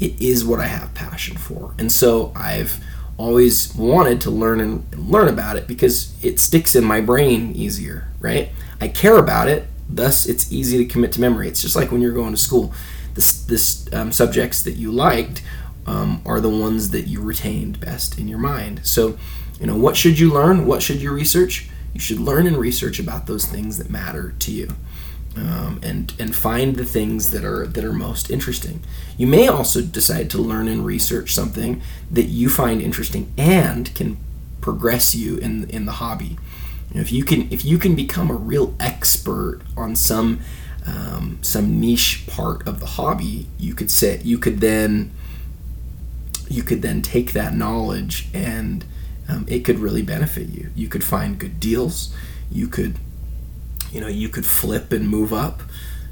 It 0.00 0.20
is 0.20 0.44
what 0.44 0.60
i 0.60 0.66
have 0.66 0.94
passion 0.94 1.36
for. 1.36 1.74
And 1.78 1.90
so 1.90 2.32
i've 2.34 2.82
always 3.16 3.74
wanted 3.74 4.20
to 4.20 4.30
learn 4.30 4.60
and 4.60 4.94
learn 4.96 5.28
about 5.28 5.56
it 5.56 5.66
because 5.66 6.14
it 6.22 6.38
sticks 6.38 6.76
in 6.76 6.84
my 6.84 7.00
brain 7.00 7.52
easier, 7.52 8.08
right? 8.20 8.50
I 8.80 8.88
care 8.88 9.16
about 9.16 9.48
it, 9.48 9.66
thus 9.88 10.26
it's 10.26 10.52
easy 10.52 10.78
to 10.78 10.84
commit 10.84 11.12
to 11.12 11.20
memory. 11.20 11.48
It's 11.48 11.60
just 11.60 11.74
like 11.74 11.90
when 11.90 12.00
you're 12.00 12.12
going 12.12 12.30
to 12.32 12.36
school. 12.40 12.72
This, 13.18 13.42
this 13.42 13.92
um, 13.92 14.12
subjects 14.12 14.62
that 14.62 14.76
you 14.76 14.92
liked 14.92 15.42
um, 15.86 16.22
are 16.24 16.40
the 16.40 16.48
ones 16.48 16.90
that 16.90 17.08
you 17.08 17.20
retained 17.20 17.80
best 17.80 18.16
in 18.16 18.28
your 18.28 18.38
mind. 18.38 18.86
So, 18.86 19.18
you 19.58 19.66
know, 19.66 19.76
what 19.76 19.96
should 19.96 20.20
you 20.20 20.32
learn? 20.32 20.66
What 20.66 20.82
should 20.82 21.02
you 21.02 21.10
research? 21.10 21.68
You 21.92 21.98
should 21.98 22.20
learn 22.20 22.46
and 22.46 22.56
research 22.56 23.00
about 23.00 23.26
those 23.26 23.44
things 23.44 23.76
that 23.78 23.90
matter 23.90 24.36
to 24.38 24.52
you 24.52 24.68
um, 25.36 25.80
and 25.82 26.14
and 26.20 26.32
find 26.32 26.76
the 26.76 26.84
things 26.84 27.32
that 27.32 27.44
are 27.44 27.66
that 27.66 27.84
are 27.84 27.92
most 27.92 28.30
interesting. 28.30 28.84
You 29.16 29.26
may 29.26 29.48
also 29.48 29.82
decide 29.82 30.30
to 30.30 30.38
learn 30.38 30.68
and 30.68 30.86
research 30.86 31.34
something 31.34 31.82
that 32.12 32.26
you 32.26 32.48
find 32.48 32.80
interesting 32.80 33.32
and 33.36 33.92
can 33.96 34.16
progress 34.60 35.16
you 35.16 35.38
in 35.38 35.68
in 35.70 35.86
the 35.86 35.98
hobby. 35.98 36.38
You 36.90 36.94
know, 36.94 37.00
if 37.00 37.10
you 37.10 37.24
can 37.24 37.52
if 37.52 37.64
you 37.64 37.78
can 37.78 37.96
become 37.96 38.30
a 38.30 38.34
real 38.34 38.76
expert 38.78 39.62
on 39.76 39.96
some 39.96 40.38
um, 40.86 41.38
some 41.42 41.80
niche 41.80 42.24
part 42.26 42.66
of 42.66 42.80
the 42.80 42.86
hobby, 42.86 43.46
you 43.58 43.74
could 43.74 43.90
say 43.90 44.20
you 44.24 44.38
could 44.38 44.60
then 44.60 45.10
you 46.48 46.62
could 46.62 46.80
then 46.82 47.02
take 47.02 47.32
that 47.32 47.54
knowledge 47.54 48.28
and 48.32 48.84
um, 49.28 49.44
it 49.48 49.60
could 49.60 49.78
really 49.78 50.02
benefit 50.02 50.48
you. 50.48 50.70
You 50.74 50.88
could 50.88 51.04
find 51.04 51.38
good 51.38 51.60
deals. 51.60 52.14
You 52.50 52.68
could 52.68 52.96
you 53.92 54.00
know, 54.00 54.08
you 54.08 54.28
could 54.28 54.46
flip 54.46 54.92
and 54.92 55.08
move 55.08 55.32
up. 55.32 55.62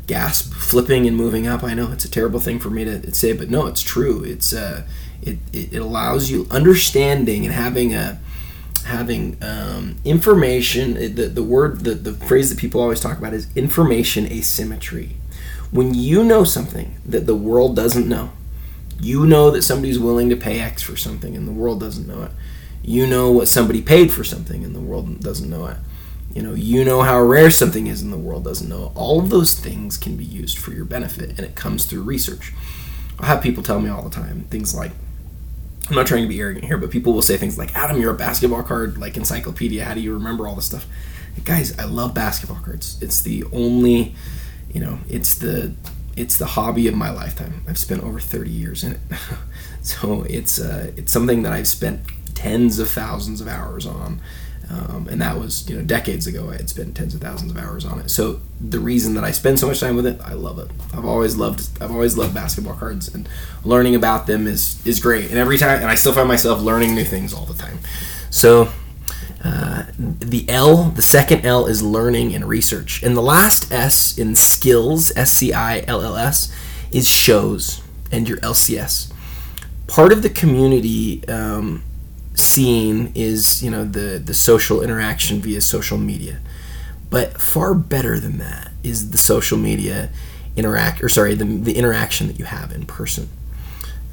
Gasp, 0.07 0.53
flipping 0.53 1.07
and 1.07 1.17
moving 1.17 1.47
up. 1.47 1.65
I 1.65 1.75
know 1.75 1.91
it's 1.91 2.05
a 2.05 2.11
terrible 2.11 2.39
thing 2.39 2.61
for 2.61 2.71
me 2.71 2.85
to 2.85 3.13
say, 3.13 3.33
but 3.33 3.51
no, 3.51 3.67
it's 3.67 3.83
true. 3.83 4.23
It's 4.23 4.53
uh, 4.53 4.87
it, 5.21 5.39
it 5.53 5.75
allows 5.75 6.31
you 6.31 6.47
understanding 6.51 7.45
and 7.45 7.53
having 7.53 7.93
a 7.93 8.21
having 8.87 9.37
um, 9.43 9.97
information. 10.05 10.95
The, 10.95 11.29
the 11.29 11.43
word, 11.43 11.81
the, 11.81 11.95
the 11.95 12.15
phrase 12.15 12.51
that 12.51 12.59
people 12.59 12.81
always 12.81 13.01
talk 13.01 13.19
about 13.19 13.35
is 13.35 13.49
information 13.55 14.27
asymmetry. 14.27 15.17
When 15.71 15.95
you 15.95 16.25
know 16.25 16.45
something 16.45 16.97
that 17.05 17.27
the 17.27 17.35
world 17.35 17.77
doesn't 17.77 18.09
know, 18.09 18.33
you 19.01 19.27
know 19.27 19.51
that 19.51 19.63
somebody's 19.63 19.99
willing 19.99 20.31
to 20.31 20.37
pay 20.37 20.61
X 20.61 20.83
for 20.83 20.97
something 20.97 21.37
and 21.37 21.47
the 21.47 21.53
world 21.53 21.81
doesn't 21.81 22.07
know 22.07 22.23
it. 22.23 22.31
You 22.83 23.07
know 23.07 23.31
what 23.31 23.49
somebody 23.49 23.83
paid 23.83 24.13
for 24.13 24.25
something 24.25 24.65
and 24.65 24.75
the 24.75 24.81
world 24.81 25.21
doesn't 25.21 25.51
know 25.51 25.67
it. 25.67 25.77
You 26.33 26.43
know, 26.43 26.55
you 26.55 26.85
know 26.85 27.03
how 27.03 27.21
rare 27.21 27.51
something 27.51 27.87
is 27.87 28.03
and 28.03 28.13
the 28.13 28.19
world 28.19 28.45
doesn't 28.45 28.69
know. 28.69 28.87
It. 28.87 28.93
All 28.95 29.21
of 29.21 29.31
those 29.31 29.59
things 29.59 29.97
can 29.97 30.17
be 30.17 30.25
used 30.25 30.59
for 30.59 30.73
your 30.73 30.85
benefit 30.85 31.31
and 31.31 31.41
it 31.41 31.55
comes 31.55 31.85
through 31.85 32.03
research. 32.03 32.53
I 33.19 33.27
have 33.27 33.43
people 33.43 33.63
tell 33.63 33.81
me 33.81 33.89
all 33.91 34.03
the 34.03 34.11
time 34.11 34.45
things 34.51 34.75
like, 34.75 34.93
I'm 35.89 35.95
not 35.95 36.07
trying 36.07 36.23
to 36.23 36.29
be 36.29 36.41
arrogant 36.41 36.65
here, 36.65 36.79
but 36.79 36.91
people 36.91 37.13
will 37.13 37.23
say 37.23 37.37
things 37.37 37.57
like, 37.59 37.75
Adam, 37.77 38.01
you're 38.01 38.13
a 38.13 38.17
basketball 38.17 38.63
card 38.63 38.99
like 38.99 39.17
encyclopedia. 39.17 39.85
How 39.85 39.95
do 39.95 40.01
you 40.01 40.15
remember 40.15 40.49
all 40.49 40.57
this 40.57 40.67
stuff? 40.67 40.87
Guys, 41.45 41.79
I 41.79 41.85
love 41.85 42.15
basketball 42.15 42.59
cards. 42.65 42.99
It's 43.01 43.21
the 43.21 43.45
only, 43.53 44.15
you 44.73 44.81
know, 44.81 44.99
it's 45.09 45.35
the 45.35 45.75
it's 46.17 46.39
the 46.39 46.47
hobby 46.47 46.89
of 46.89 46.95
my 46.95 47.11
lifetime. 47.11 47.63
I've 47.69 47.79
spent 47.79 48.03
over 48.03 48.19
30 48.19 48.51
years 48.51 48.83
in 48.83 48.93
it. 48.93 49.01
so 49.83 50.23
it's 50.23 50.59
uh, 50.59 50.93
it's 50.97 51.13
something 51.13 51.43
that 51.43 51.53
I've 51.53 51.69
spent 51.69 52.01
tens 52.35 52.79
of 52.79 52.91
thousands 52.91 53.41
of 53.41 53.49
hours 53.49 53.87
on. 53.87 54.21
Um, 54.69 55.07
and 55.09 55.21
that 55.23 55.39
was 55.39 55.69
you 55.69 55.77
know 55.77 55.83
decades 55.83 56.27
ago. 56.27 56.51
I 56.51 56.57
had 56.57 56.69
spent 56.69 56.97
tens 56.97 57.15
of 57.15 57.21
thousands 57.21 57.53
of 57.53 57.59
hours 57.59 57.85
on 57.85 58.01
it. 58.01 58.11
So 58.11 58.41
the 58.61 58.81
reason 58.81 59.15
that 59.15 59.23
I 59.23 59.31
spend 59.31 59.61
so 59.61 59.69
much 59.69 59.79
time 59.79 59.95
with 59.95 60.07
it, 60.07 60.21
I 60.21 60.33
love 60.33 60.59
it. 60.59 60.69
I've 60.93 61.05
always 61.05 61.37
loved 61.37 61.69
I've 61.81 61.93
always 61.93 62.17
loved 62.17 62.35
basketball 62.35 62.75
cards, 62.75 63.13
and 63.13 63.29
learning 63.65 63.95
about 63.95 64.27
them 64.27 64.47
is 64.47 64.85
is 64.85 64.99
great. 64.99 65.31
And 65.31 65.39
every 65.39 65.57
time, 65.57 65.81
and 65.81 65.91
I 65.91 65.95
still 65.95 66.13
find 66.13 66.27
myself 66.27 66.61
learning 66.61 66.95
new 66.95 67.05
things 67.05 67.33
all 67.33 67.45
the 67.47 67.55
time. 67.55 67.79
So 68.31 68.71
uh, 69.45 69.85
the 69.99 70.47
L, 70.49 70.85
the 70.91 71.03
second 71.03 71.47
L 71.47 71.67
is 71.67 71.83
learning 71.83 72.35
and 72.35 72.45
research, 72.45 73.05
and 73.05 73.17
the 73.17 73.23
last 73.23 73.71
S 73.71 74.19
in 74.19 74.35
skills, 74.35 75.13
S 75.17 75.31
C 75.31 75.53
I 75.53 75.85
L 75.87 76.03
L 76.03 76.17
S, 76.17 76.53
is 76.91 77.09
shows 77.09 77.83
and 78.11 78.29
your 78.29 78.39
LCS. 78.39 79.13
Part 79.87 80.13
of 80.13 80.23
the 80.23 80.31
community. 80.31 81.27
Um, 81.29 81.85
seeing 82.37 83.11
is 83.15 83.63
you 83.63 83.71
know 83.71 83.85
the 83.85 84.19
the 84.19 84.35
social 84.35 84.83
interaction 84.83 85.41
via 85.41 85.61
social 85.61 85.99
media. 85.99 86.39
But 87.09 87.41
far 87.41 87.75
better 87.75 88.19
than 88.19 88.39
that 88.39 88.73
is 88.83 89.11
the 89.11 89.19
social 89.19 89.59
media 89.59 90.11
interact 90.57 91.03
or 91.03 91.09
sorry 91.09 91.35
the, 91.35 91.45
the 91.45 91.77
interaction 91.77 92.27
that 92.29 92.39
you 92.39 92.45
have 92.45 92.73
in 92.73 92.87
person. 92.87 93.29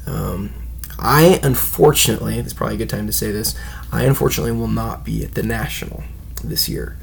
Um, 0.06 0.52
i 0.96 1.40
unfortunately 1.42 2.38
it's 2.38 2.52
probably 2.52 2.76
a 2.76 2.78
good 2.78 2.88
time 2.88 3.06
to 3.06 3.12
say 3.12 3.32
this 3.32 3.56
i 3.90 4.04
unfortunately 4.04 4.52
will 4.52 4.68
not 4.68 5.04
be 5.04 5.24
at 5.24 5.34
the 5.34 5.42
national 5.42 6.04
this 6.42 6.68
year. 6.68 6.96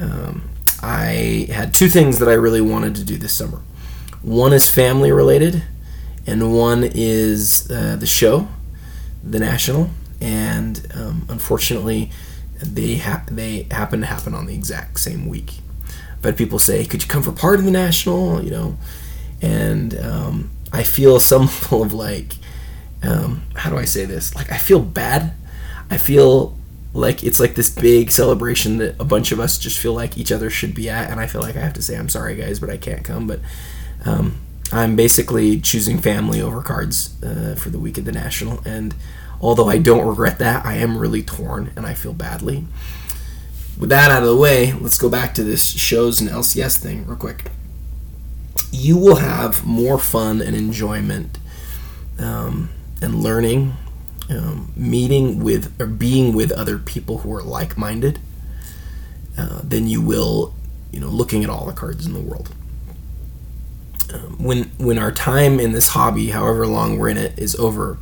Um, 0.00 0.48
i 0.82 1.46
had 1.50 1.74
two 1.74 1.88
things 1.88 2.18
that 2.18 2.28
i 2.28 2.32
really 2.32 2.60
wanted 2.60 2.94
to 2.96 3.04
do 3.04 3.16
this 3.16 3.32
summer. 3.32 3.60
One 4.22 4.52
is 4.52 4.70
family 4.70 5.12
related 5.12 5.62
and 6.26 6.56
one 6.56 6.82
is 6.82 7.70
uh, 7.70 7.96
the 7.96 8.06
show 8.06 8.48
the 9.22 9.38
national 9.38 9.90
and 10.20 10.86
um, 10.94 11.26
unfortunately, 11.28 12.10
they 12.62 12.94
they 13.30 13.66
happen 13.70 14.00
to 14.00 14.06
happen 14.06 14.34
on 14.34 14.46
the 14.46 14.54
exact 14.54 15.00
same 15.00 15.28
week. 15.28 15.58
I've 16.24 16.36
people 16.36 16.58
say, 16.58 16.84
"Could 16.84 17.02
you 17.02 17.08
come 17.08 17.22
for 17.22 17.32
part 17.32 17.58
of 17.58 17.64
the 17.64 17.70
national?" 17.70 18.42
You 18.42 18.50
know, 18.50 18.78
and 19.40 19.98
um, 20.00 20.50
I 20.72 20.82
feel 20.82 21.20
some 21.20 21.42
level 21.42 21.82
of 21.82 21.92
like, 21.92 22.34
um, 23.02 23.42
how 23.54 23.70
do 23.70 23.76
I 23.76 23.84
say 23.84 24.04
this? 24.04 24.34
Like 24.34 24.50
I 24.50 24.58
feel 24.58 24.80
bad. 24.80 25.32
I 25.90 25.98
feel 25.98 26.56
like 26.92 27.22
it's 27.22 27.38
like 27.38 27.54
this 27.54 27.70
big 27.70 28.10
celebration 28.10 28.78
that 28.78 28.96
a 28.98 29.04
bunch 29.04 29.30
of 29.30 29.38
us 29.38 29.58
just 29.58 29.78
feel 29.78 29.92
like 29.92 30.16
each 30.16 30.32
other 30.32 30.50
should 30.50 30.74
be 30.74 30.88
at, 30.88 31.10
and 31.10 31.20
I 31.20 31.26
feel 31.26 31.42
like 31.42 31.56
I 31.56 31.60
have 31.60 31.74
to 31.74 31.82
say, 31.82 31.96
"I'm 31.96 32.08
sorry, 32.08 32.36
guys, 32.36 32.58
but 32.58 32.70
I 32.70 32.76
can't 32.76 33.04
come." 33.04 33.26
But 33.26 33.40
um, 34.04 34.40
I'm 34.72 34.96
basically 34.96 35.60
choosing 35.60 35.98
family 35.98 36.40
over 36.40 36.60
cards 36.60 37.22
uh, 37.22 37.54
for 37.56 37.70
the 37.70 37.78
week 37.78 37.98
of 37.98 38.04
the 38.04 38.12
national, 38.12 38.62
and 38.64 38.94
Although 39.40 39.68
I 39.68 39.78
don't 39.78 40.06
regret 40.06 40.38
that, 40.38 40.64
I 40.64 40.74
am 40.74 40.98
really 40.98 41.22
torn 41.22 41.72
and 41.76 41.86
I 41.86 41.94
feel 41.94 42.12
badly. 42.12 42.64
With 43.78 43.90
that 43.90 44.10
out 44.10 44.22
of 44.22 44.28
the 44.28 44.36
way, 44.36 44.72
let's 44.72 44.98
go 44.98 45.10
back 45.10 45.34
to 45.34 45.44
this 45.44 45.64
shows 45.64 46.20
and 46.20 46.30
LCS 46.30 46.78
thing 46.78 47.06
real 47.06 47.16
quick. 47.16 47.50
You 48.72 48.96
will 48.96 49.16
have 49.16 49.66
more 49.66 49.98
fun 49.98 50.40
and 50.40 50.56
enjoyment 50.56 51.38
um, 52.18 52.70
and 53.02 53.16
learning, 53.16 53.74
um, 54.30 54.72
meeting 54.74 55.40
with 55.40 55.78
or 55.78 55.86
being 55.86 56.34
with 56.34 56.50
other 56.50 56.78
people 56.78 57.18
who 57.18 57.32
are 57.34 57.42
like-minded 57.42 58.18
uh, 59.36 59.60
than 59.62 59.86
you 59.86 60.00
will, 60.00 60.54
you 60.90 60.98
know, 60.98 61.08
looking 61.08 61.44
at 61.44 61.50
all 61.50 61.66
the 61.66 61.74
cards 61.74 62.06
in 62.06 62.14
the 62.14 62.20
world. 62.20 62.54
Um, 64.12 64.36
when 64.38 64.64
when 64.78 64.98
our 64.98 65.12
time 65.12 65.58
in 65.58 65.72
this 65.72 65.88
hobby, 65.88 66.30
however 66.30 66.66
long 66.66 66.98
we're 66.98 67.08
in 67.08 67.16
it, 67.16 67.38
is 67.38 67.56
over, 67.56 67.98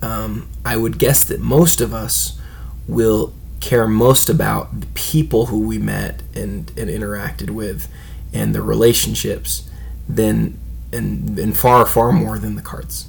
um, 0.00 0.48
I 0.64 0.76
would 0.76 0.98
guess 0.98 1.24
that 1.24 1.40
most 1.40 1.80
of 1.80 1.92
us 1.92 2.40
will 2.88 3.32
care 3.60 3.86
most 3.86 4.28
about 4.28 4.80
the 4.80 4.86
people 4.94 5.46
who 5.46 5.60
we 5.60 5.78
met 5.78 6.20
and, 6.34 6.70
and 6.76 6.90
interacted 6.90 7.50
with 7.50 7.88
and 8.32 8.54
the 8.54 8.60
relationships 8.60 9.70
than 10.08 10.58
and, 10.92 11.38
and 11.38 11.56
far 11.56 11.86
far 11.86 12.12
more 12.12 12.38
than 12.38 12.56
the 12.56 12.62
cards. 12.62 13.08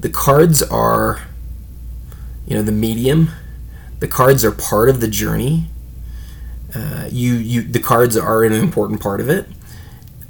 The 0.00 0.10
cards 0.10 0.62
are 0.62 1.22
you 2.46 2.56
know 2.56 2.62
the 2.62 2.72
medium. 2.72 3.30
The 4.00 4.08
cards 4.08 4.44
are 4.44 4.52
part 4.52 4.88
of 4.88 5.00
the 5.00 5.08
journey. 5.08 5.66
Uh, 6.74 7.08
you 7.10 7.34
you 7.34 7.62
the 7.62 7.80
cards 7.80 8.16
are 8.16 8.44
an 8.44 8.52
important 8.52 9.00
part 9.00 9.20
of 9.20 9.28
it 9.28 9.46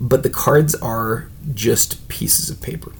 but 0.00 0.22
the 0.22 0.30
cards 0.30 0.74
are 0.76 1.28
just 1.54 2.08
pieces 2.08 2.50
of 2.50 2.60
paper 2.60 2.92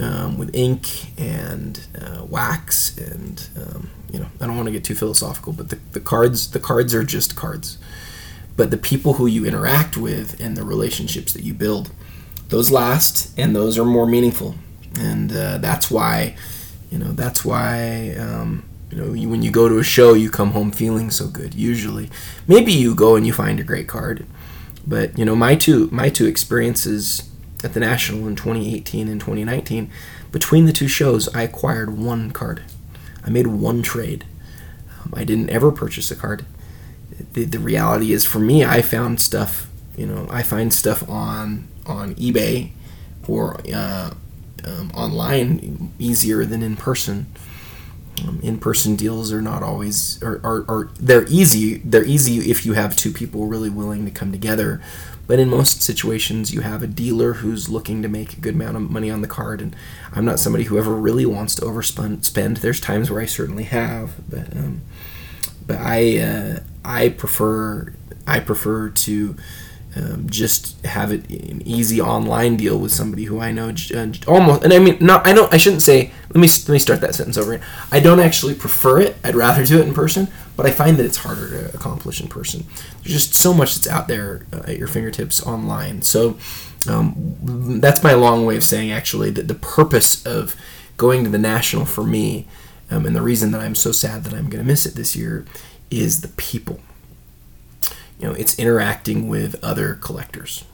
um, 0.00 0.38
with 0.38 0.54
ink 0.54 1.18
and 1.18 1.86
uh, 2.00 2.24
wax 2.24 2.96
and 2.98 3.48
um, 3.56 3.90
you 4.12 4.18
know 4.18 4.26
I 4.40 4.46
don't 4.46 4.56
want 4.56 4.66
to 4.66 4.72
get 4.72 4.84
too 4.84 4.94
philosophical, 4.94 5.52
but 5.52 5.70
the, 5.70 5.78
the 5.92 6.00
cards 6.00 6.50
the 6.50 6.60
cards 6.60 6.94
are 6.94 7.04
just 7.04 7.36
cards. 7.36 7.78
But 8.56 8.70
the 8.70 8.76
people 8.76 9.14
who 9.14 9.26
you 9.26 9.44
interact 9.46 9.96
with 9.96 10.40
and 10.40 10.56
the 10.56 10.64
relationships 10.64 11.32
that 11.32 11.44
you 11.44 11.54
build, 11.54 11.92
those 12.48 12.70
last 12.70 13.38
and 13.38 13.54
those 13.54 13.78
are 13.78 13.84
more 13.84 14.06
meaningful, 14.06 14.56
and 14.98 15.32
uh, 15.32 15.58
that's 15.58 15.90
why 15.90 16.36
you 16.90 16.98
know 16.98 17.12
that's 17.12 17.44
why 17.44 18.14
um, 18.18 18.68
you 18.90 18.96
know 18.98 19.12
you, 19.12 19.28
when 19.28 19.42
you 19.42 19.50
go 19.50 19.68
to 19.68 19.78
a 19.78 19.84
show 19.84 20.14
you 20.14 20.30
come 20.30 20.52
home 20.52 20.70
feeling 20.70 21.10
so 21.10 21.28
good. 21.28 21.54
Usually, 21.54 22.08
maybe 22.46 22.72
you 22.72 22.94
go 22.94 23.16
and 23.16 23.26
you 23.26 23.32
find 23.32 23.60
a 23.60 23.64
great 23.64 23.88
card, 23.88 24.26
but 24.88 25.16
you 25.18 25.24
know 25.24 25.36
my 25.36 25.54
two 25.54 25.88
my 25.92 26.08
two 26.08 26.26
experiences 26.26 27.28
at 27.64 27.74
the 27.74 27.80
National 27.80 28.26
in 28.28 28.36
2018 28.36 29.08
and 29.08 29.20
2019, 29.20 29.90
between 30.30 30.66
the 30.66 30.72
two 30.72 30.88
shows, 30.88 31.32
I 31.34 31.42
acquired 31.42 31.98
one 31.98 32.30
card. 32.30 32.62
I 33.24 33.30
made 33.30 33.48
one 33.48 33.82
trade. 33.82 34.24
Um, 35.00 35.12
I 35.16 35.24
didn't 35.24 35.50
ever 35.50 35.72
purchase 35.72 36.10
a 36.10 36.16
card. 36.16 36.44
The, 37.32 37.44
the 37.44 37.58
reality 37.58 38.12
is, 38.12 38.24
for 38.24 38.38
me, 38.38 38.64
I 38.64 38.80
found 38.82 39.20
stuff. 39.20 39.68
You 39.96 40.06
know, 40.06 40.28
I 40.30 40.42
find 40.42 40.72
stuff 40.72 41.08
on 41.08 41.68
on 41.86 42.14
eBay 42.14 42.70
or 43.26 43.60
uh, 43.74 44.12
um, 44.64 44.90
online 44.94 45.92
easier 45.98 46.44
than 46.44 46.62
in 46.62 46.76
person. 46.76 47.26
Um, 48.26 48.40
in-person 48.42 48.96
deals 48.96 49.32
are 49.32 49.42
not 49.42 49.62
always 49.62 50.22
are, 50.22 50.40
are, 50.42 50.64
are 50.68 50.90
they're 50.98 51.26
easy 51.28 51.78
they're 51.78 52.04
easy 52.04 52.50
if 52.50 52.66
you 52.66 52.72
have 52.72 52.96
two 52.96 53.12
people 53.12 53.46
really 53.46 53.70
willing 53.70 54.04
to 54.04 54.10
come 54.10 54.32
together 54.32 54.80
but 55.28 55.38
in 55.38 55.50
most 55.50 55.82
situations, 55.82 56.54
you 56.54 56.62
have 56.62 56.82
a 56.82 56.86
dealer 56.86 57.34
who's 57.34 57.68
looking 57.68 58.00
to 58.00 58.08
make 58.08 58.32
a 58.32 58.40
good 58.40 58.54
amount 58.54 58.78
of 58.78 58.90
money 58.90 59.10
on 59.10 59.20
the 59.20 59.28
card. 59.28 59.60
And 59.60 59.76
I'm 60.10 60.24
not 60.24 60.40
somebody 60.40 60.64
who 60.64 60.78
ever 60.78 60.94
really 60.94 61.26
wants 61.26 61.54
to 61.56 61.62
overspend. 61.62 62.60
There's 62.60 62.80
times 62.80 63.10
where 63.10 63.20
I 63.20 63.26
certainly 63.26 63.64
have, 63.64 64.14
but 64.26 64.56
um, 64.56 64.80
but 65.66 65.76
I 65.78 66.16
uh, 66.18 66.60
I 66.82 67.10
prefer 67.10 67.92
I 68.26 68.40
prefer 68.40 68.88
to 68.88 69.36
um, 69.98 70.28
just 70.30 70.84
have 70.86 71.10
it 71.10 71.28
an 71.28 71.66
easy 71.66 72.00
online 72.00 72.56
deal 72.56 72.78
with 72.78 72.92
somebody 72.92 73.24
who 73.24 73.40
I 73.40 73.50
know 73.50 73.70
uh, 73.94 74.12
almost. 74.28 74.62
And 74.62 74.72
I 74.72 74.78
mean, 74.78 74.96
not 75.00 75.26
I 75.26 75.32
don't. 75.32 75.52
I 75.52 75.56
shouldn't 75.56 75.82
say. 75.82 76.12
Let 76.28 76.36
me 76.36 76.46
let 76.46 76.68
me 76.68 76.78
start 76.78 77.00
that 77.00 77.14
sentence 77.14 77.36
over. 77.36 77.54
Again. 77.54 77.66
I 77.90 78.00
don't 78.00 78.20
actually 78.20 78.54
prefer 78.54 79.00
it. 79.00 79.16
I'd 79.24 79.34
rather 79.34 79.64
do 79.64 79.80
it 79.80 79.88
in 79.88 79.94
person, 79.94 80.28
but 80.56 80.66
I 80.66 80.70
find 80.70 80.96
that 80.98 81.06
it's 81.06 81.18
harder 81.18 81.48
to 81.50 81.74
accomplish 81.74 82.20
in 82.20 82.28
person. 82.28 82.64
There's 83.02 83.14
just 83.14 83.34
so 83.34 83.52
much 83.52 83.74
that's 83.74 83.88
out 83.88 84.08
there 84.08 84.46
uh, 84.52 84.62
at 84.68 84.78
your 84.78 84.88
fingertips 84.88 85.44
online. 85.44 86.02
So 86.02 86.38
um, 86.88 87.80
that's 87.80 88.04
my 88.04 88.12
long 88.12 88.46
way 88.46 88.56
of 88.56 88.64
saying 88.64 88.92
actually 88.92 89.30
that 89.30 89.48
the 89.48 89.54
purpose 89.54 90.24
of 90.24 90.54
going 90.96 91.24
to 91.24 91.30
the 91.30 91.38
national 91.38 91.86
for 91.86 92.04
me, 92.04 92.46
um, 92.90 93.04
and 93.04 93.16
the 93.16 93.22
reason 93.22 93.50
that 93.52 93.60
I'm 93.60 93.74
so 93.74 93.90
sad 93.90 94.24
that 94.24 94.34
I'm 94.34 94.48
going 94.48 94.62
to 94.62 94.68
miss 94.68 94.86
it 94.86 94.94
this 94.94 95.16
year, 95.16 95.44
is 95.90 96.20
the 96.20 96.28
people 96.28 96.80
you 98.18 98.28
know, 98.28 98.34
it's 98.34 98.58
interacting 98.58 99.28
with 99.28 99.62
other 99.62 99.94
collectors. 99.94 100.64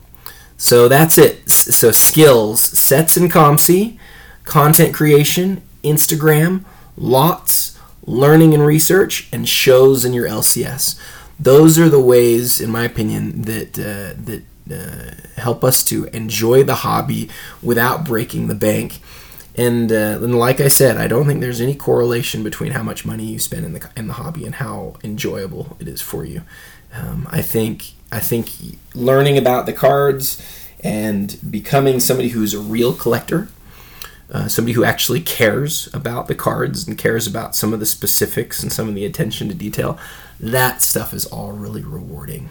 So 0.56 0.88
that's 0.88 1.18
it. 1.18 1.50
So 1.50 1.90
skills, 1.90 2.60
sets 2.60 3.16
and 3.16 3.30
COMC, 3.30 3.98
content 4.44 4.94
creation, 4.94 5.62
Instagram, 5.82 6.64
lots, 6.96 7.78
learning 8.06 8.54
and 8.54 8.64
research, 8.64 9.28
and 9.32 9.48
shows 9.48 10.04
in 10.04 10.12
your 10.12 10.28
LCS. 10.28 10.98
Those 11.38 11.78
are 11.78 11.88
the 11.88 12.00
ways, 12.00 12.60
in 12.60 12.70
my 12.70 12.84
opinion, 12.84 13.42
that 13.42 13.78
uh, 13.78 14.14
that 14.24 14.42
uh, 14.70 15.40
help 15.40 15.64
us 15.64 15.84
to 15.84 16.06
enjoy 16.06 16.62
the 16.62 16.76
hobby 16.76 17.28
without 17.62 18.04
breaking 18.04 18.46
the 18.46 18.54
bank. 18.54 19.00
And, 19.56 19.92
uh, 19.92 20.18
and 20.20 20.36
like 20.36 20.60
I 20.60 20.68
said, 20.68 20.96
I 20.96 21.06
don't 21.06 21.26
think 21.26 21.40
there's 21.40 21.60
any 21.60 21.74
correlation 21.76 22.42
between 22.42 22.72
how 22.72 22.82
much 22.82 23.04
money 23.04 23.24
you 23.24 23.38
spend 23.38 23.64
in 23.64 23.72
the 23.72 23.88
in 23.96 24.08
the 24.08 24.14
hobby 24.14 24.44
and 24.46 24.56
how 24.56 24.96
enjoyable 25.04 25.76
it 25.78 25.86
is 25.86 26.00
for 26.00 26.24
you. 26.24 26.42
Um, 26.94 27.28
I 27.30 27.42
think 27.42 27.92
I 28.12 28.20
think 28.20 28.50
learning 28.94 29.36
about 29.36 29.66
the 29.66 29.72
cards 29.72 30.40
and 30.80 31.38
becoming 31.50 31.98
somebody 31.98 32.28
who's 32.28 32.54
a 32.54 32.60
real 32.60 32.92
collector, 32.92 33.48
uh, 34.30 34.48
somebody 34.48 34.74
who 34.74 34.84
actually 34.84 35.20
cares 35.20 35.92
about 35.92 36.28
the 36.28 36.34
cards 36.34 36.86
and 36.86 36.96
cares 36.96 37.26
about 37.26 37.56
some 37.56 37.72
of 37.72 37.80
the 37.80 37.86
specifics 37.86 38.62
and 38.62 38.72
some 38.72 38.88
of 38.88 38.94
the 38.94 39.04
attention 39.04 39.48
to 39.48 39.54
detail, 39.54 39.98
that 40.38 40.82
stuff 40.82 41.12
is 41.12 41.26
all 41.26 41.52
really 41.52 41.82
rewarding. 41.82 42.50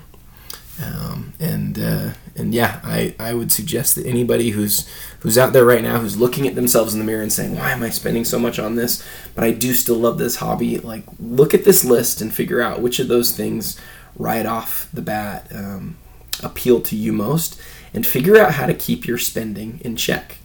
Um, 0.84 1.34
and 1.40 1.78
uh, 1.78 2.10
and 2.36 2.54
yeah, 2.54 2.82
I, 2.84 3.16
I 3.20 3.36
would 3.36 3.52
suggest 3.52 3.96
that 3.96 4.08
anybody 4.08 4.50
who's 4.50 4.90
who's 5.20 5.38
out 5.38 5.54
there 5.54 5.66
right 5.66 5.84
now 5.84 6.00
who's 6.00 6.18
looking 6.18 6.48
at 6.48 6.56
themselves 6.56 6.94
in 6.94 7.00
the 7.00 7.06
mirror 7.06 7.22
and 7.22 7.32
saying, 7.32 7.56
why 7.56 7.72
am 7.72 7.84
I 7.84 7.90
spending 7.90 8.26
so 8.26 8.40
much 8.40 8.58
on 8.58 8.76
this? 8.76 9.06
But 9.36 9.44
I 9.44 9.52
do 9.52 9.74
still 9.76 9.98
love 9.98 10.18
this 10.18 10.38
hobby. 10.38 10.80
Like, 10.80 11.04
look 11.20 11.54
at 11.54 11.64
this 11.64 11.86
list 11.86 12.22
and 12.22 12.34
figure 12.34 12.60
out 12.60 12.82
which 12.82 13.00
of 13.00 13.08
those 13.08 13.32
things 13.32 13.80
right 14.16 14.46
off 14.46 14.90
the 14.94 15.02
bat 15.02 15.48
um, 15.54 15.98
appeal 16.44 16.82
to 16.82 16.96
you 16.96 17.14
most, 17.14 17.60
and 17.94 18.06
figure 18.06 18.38
out 18.38 18.54
how 18.54 18.66
to 18.66 18.74
keep 18.74 19.06
your 19.06 19.18
spending 19.18 19.80
in 19.84 19.96
check. 19.96 20.38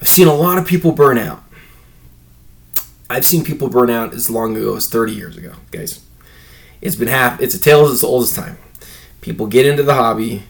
I've 0.00 0.08
seen 0.08 0.26
a 0.26 0.34
lot 0.34 0.58
of 0.58 0.66
people 0.66 0.92
burn 0.92 1.18
out. 1.18 1.42
I've 3.08 3.26
seen 3.26 3.44
people 3.44 3.68
burn 3.68 3.90
out 3.90 4.14
as 4.14 4.30
long 4.30 4.56
ago 4.56 4.76
as 4.76 4.88
30 4.88 5.12
years 5.12 5.36
ago, 5.36 5.52
guys. 5.70 6.00
It's 6.80 6.96
been 6.96 7.08
half. 7.08 7.40
It's 7.40 7.54
a 7.54 7.60
tale 7.60 7.86
as 7.86 8.02
old 8.02 8.24
as 8.24 8.34
time 8.34 8.56
people 9.22 9.46
get 9.46 9.64
into 9.64 9.82
the 9.82 9.94
hobby, 9.94 10.42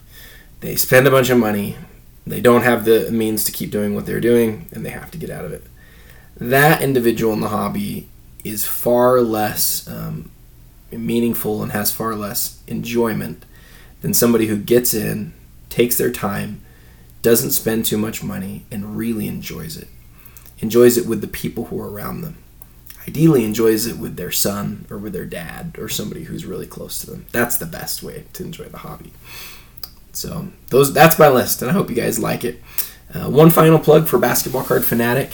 they 0.61 0.74
spend 0.74 1.07
a 1.07 1.11
bunch 1.11 1.31
of 1.31 1.38
money, 1.38 1.76
they 2.26 2.40
don't 2.40 2.62
have 2.62 2.85
the 2.85 3.09
means 3.12 3.44
to 3.44 3.52
keep 3.52 3.70
doing 3.70 3.94
what 3.94 4.07
they're 4.07 4.20
doing, 4.20 4.66
and 4.72 4.85
they 4.85 4.90
have 4.90 5.12
to 5.12 5.18
get 5.18 5.31
out 5.31 5.44
of 5.44 5.52
it. 5.52 5.62
That 6.37 6.83
individual 6.83 7.33
in 7.33 7.40
the 7.40 7.50
hobby 7.50 8.09
is 8.42 8.66
far 8.66 9.20
less 9.20 9.87
um, 9.87 10.32
meaningful 11.00 11.62
and 11.62 11.72
has 11.72 11.92
far 11.92 12.14
less 12.14 12.62
enjoyment 12.66 13.44
than 14.00 14.14
somebody 14.14 14.46
who 14.46 14.57
gets 14.57 14.94
in, 14.94 15.33
takes 15.68 15.96
their 15.96 16.11
time, 16.11 16.61
doesn't 17.22 17.52
spend 17.52 17.85
too 17.85 17.98
much 17.98 18.22
money, 18.22 18.64
and 18.70 18.96
really 18.96 19.28
enjoys 19.28 19.76
it. 19.76 19.88
Enjoys 20.59 20.96
it 20.96 21.07
with 21.07 21.20
the 21.20 21.28
people 21.28 21.66
who 21.66 21.81
are 21.81 21.90
around 21.90 22.22
them 22.22 22.42
ideally 23.07 23.44
enjoys 23.44 23.87
it 23.87 23.98
with 23.98 24.16
their 24.16 24.31
son 24.31 24.87
or 24.90 24.98
with 24.98 25.12
their 25.12 25.26
dad 25.26 25.76
or 25.78 25.88
somebody 25.88 26.24
who's 26.24 26.44
really 26.44 26.66
close 26.66 26.98
to 27.00 27.11
them. 27.11 27.26
That's 27.33 27.57
the 27.57 27.66
best 27.66 28.02
way 28.02 28.24
to 28.35 28.44
enjoy 28.44 28.64
the 28.64 28.78
hobby. 28.78 29.12
So 30.12 30.48
those 30.68 30.92
that's 30.92 31.18
my 31.18 31.28
list, 31.28 31.62
and 31.62 31.70
I 31.70 31.74
hope 31.74 31.88
you 31.88 31.96
guys 31.96 32.18
like 32.18 32.44
it. 32.44 32.62
Uh, 33.14 33.28
one 33.28 33.50
final 33.50 33.78
plug 33.78 34.07
for 34.07 34.18
Basketball 34.18 34.64
Card 34.64 34.85
Fanatic. 34.85 35.33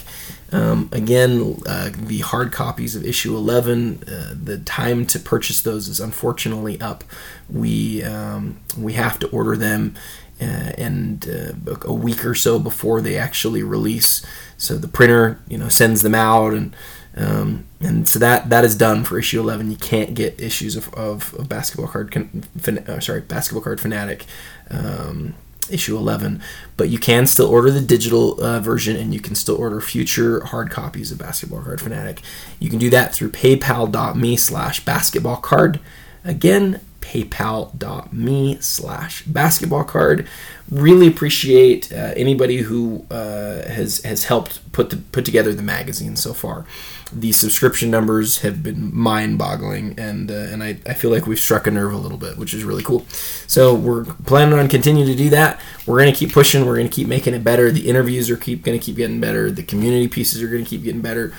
Um, 0.51 0.89
again, 0.93 1.61
uh, 1.67 1.91
the 1.95 2.21
hard 2.21 2.53
copies 2.53 2.97
of 2.97 3.05
issue 3.05 3.37
11. 3.37 4.05
Uh, 4.05 4.35
the 4.43 4.59
time 4.59 5.05
to 5.07 5.19
purchase 5.19 5.61
those 5.61 5.89
is 5.89 6.01
unfortunately 6.01 6.81
up. 6.81 7.05
We 7.51 8.03
um, 8.03 8.61
we 8.77 8.95
have 8.95 9.19
to 9.21 9.29
order 9.29 9.57
them, 9.57 9.95
uh, 10.41 10.73
and 10.79 11.29
uh, 11.29 11.75
a 11.83 11.93
week 11.93 12.25
or 12.25 12.35
so 12.35 12.59
before 12.59 13.01
they 13.01 13.17
actually 13.17 13.63
release. 13.63 14.25
So 14.57 14.77
the 14.77 14.89
printer, 14.89 15.41
you 15.49 15.59
know, 15.59 15.69
sends 15.69 16.03
them 16.03 16.15
out 16.15 16.55
and 16.55 16.75
um, 17.17 17.67
and 17.81 18.09
so 18.09 18.19
that 18.21 18.49
that 18.51 18.65
is 18.65 18.77
done 18.77 19.05
for 19.05 19.19
issue 19.19 19.41
11. 19.41 19.71
You 19.71 19.77
can't 19.77 20.15
get 20.15 20.41
issues 20.41 20.77
of, 20.77 20.93
of, 20.95 21.35
of 21.35 21.49
basketball 21.49 21.89
card, 21.89 22.13
fin, 22.59 22.79
uh, 22.79 23.01
sorry, 23.01 23.23
basketball 23.23 23.63
card 23.63 23.81
fanatic 23.81 24.25
um, 24.71 25.35
issue 25.71 25.97
11, 25.97 26.43
but 26.77 26.89
you 26.89 26.99
can 26.99 27.27
still 27.27 27.49
order 27.49 27.71
the 27.71 27.81
digital 27.81 28.43
uh, 28.43 28.61
version, 28.61 28.97
and 28.97 29.13
you 29.13 29.21
can 29.21 29.35
still 29.35 29.57
order 29.57 29.81
future 29.81 30.45
hard 30.45 30.71
copies 30.71 31.13
of 31.13 31.19
basketball 31.19 31.63
card 31.63 31.81
fanatic. 31.81 32.23
You 32.59 32.71
can 32.71 32.79
do 32.79 32.91
that 32.91 33.15
through 33.15 33.31
PayPal.me/slash 33.31 34.85
basketball 34.85 35.37
card. 35.37 35.81
Again, 36.25 36.81
paypal.me 37.09 38.59
slash 38.61 39.23
basketball 39.23 39.85
card 39.85 40.29
really 40.71 41.07
appreciate 41.07 41.91
uh, 41.91 42.13
anybody 42.17 42.59
who 42.59 43.07
uh, 43.11 43.67
has 43.69 44.03
has 44.03 44.25
helped 44.25 44.71
put 44.73 44.91
the, 44.91 44.97
put 44.97 45.25
together 45.25 45.55
the 45.55 45.63
magazine 45.63 46.17
so 46.17 46.35
far 46.35 46.67
the 47.13 47.33
subscription 47.33 47.91
numbers 47.91 48.39
have 48.39 48.63
been 48.63 48.95
mind-boggling 48.95 49.99
and 49.99 50.31
uh, 50.31 50.35
and 50.35 50.63
I, 50.63 50.79
I 50.87 50.95
feel 50.95 51.11
like 51.11 51.27
we've 51.27 51.39
struck 51.39 51.67
a 51.67 51.71
nerve 51.71 51.93
a 51.93 51.97
little 51.97 52.19
bit 52.19 52.37
which 52.37 52.55
is 52.55 52.65
really 52.65 52.83
cool. 52.83 53.07
So 53.47 53.75
we're 53.75 54.05
planning 54.05 54.59
on 54.59 54.69
continuing 54.69 55.07
to 55.09 55.17
do 55.17 55.31
that. 55.31 55.61
We're 55.87 56.01
going 56.01 56.13
to 56.13 56.19
keep 56.19 56.33
pushing. 56.33 56.67
We're 56.67 56.77
going 56.77 56.89
to 56.89 56.95
keep 56.95 57.09
making 57.09 57.35
it 57.35 57.45
better. 57.45 57.71
The 57.71 57.89
interviews 57.89 58.31
are 58.31 58.37
keep 58.37 58.63
going 58.63 58.79
to 58.79 58.85
keep 58.85 58.97
getting 58.97 59.21
better. 59.21 59.51
The 59.51 59.63
community 59.63 60.09
pieces 60.09 60.43
are 60.43 60.49
going 60.49 60.65
to 60.65 60.69
keep 60.69 60.85
getting 60.85 61.03
better. 61.03 61.33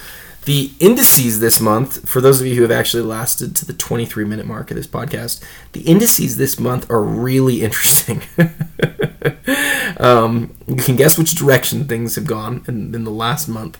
The 0.45 0.71
indices 0.79 1.41
this 1.41 1.59
month, 1.59 2.09
for 2.09 2.21
those 2.21 2.39
of 2.41 2.47
you 2.47 2.55
who 2.55 2.61
have 2.61 2.71
actually 2.71 3.03
lasted 3.03 3.55
to 3.57 3.65
the 3.65 3.73
23 3.73 4.25
minute 4.25 4.45
mark 4.45 4.71
of 4.71 4.77
this 4.77 4.87
podcast, 4.87 5.43
the 5.73 5.81
indices 5.81 6.37
this 6.37 6.59
month 6.59 6.89
are 6.89 7.03
really 7.03 7.61
interesting. 7.63 8.21
um, 9.97 10.55
you 10.67 10.77
can 10.77 10.95
guess 10.95 11.17
which 11.17 11.35
direction 11.35 11.87
things 11.87 12.15
have 12.15 12.25
gone 12.25 12.63
in, 12.67 12.95
in 12.95 13.03
the 13.03 13.11
last 13.11 13.47
month. 13.47 13.77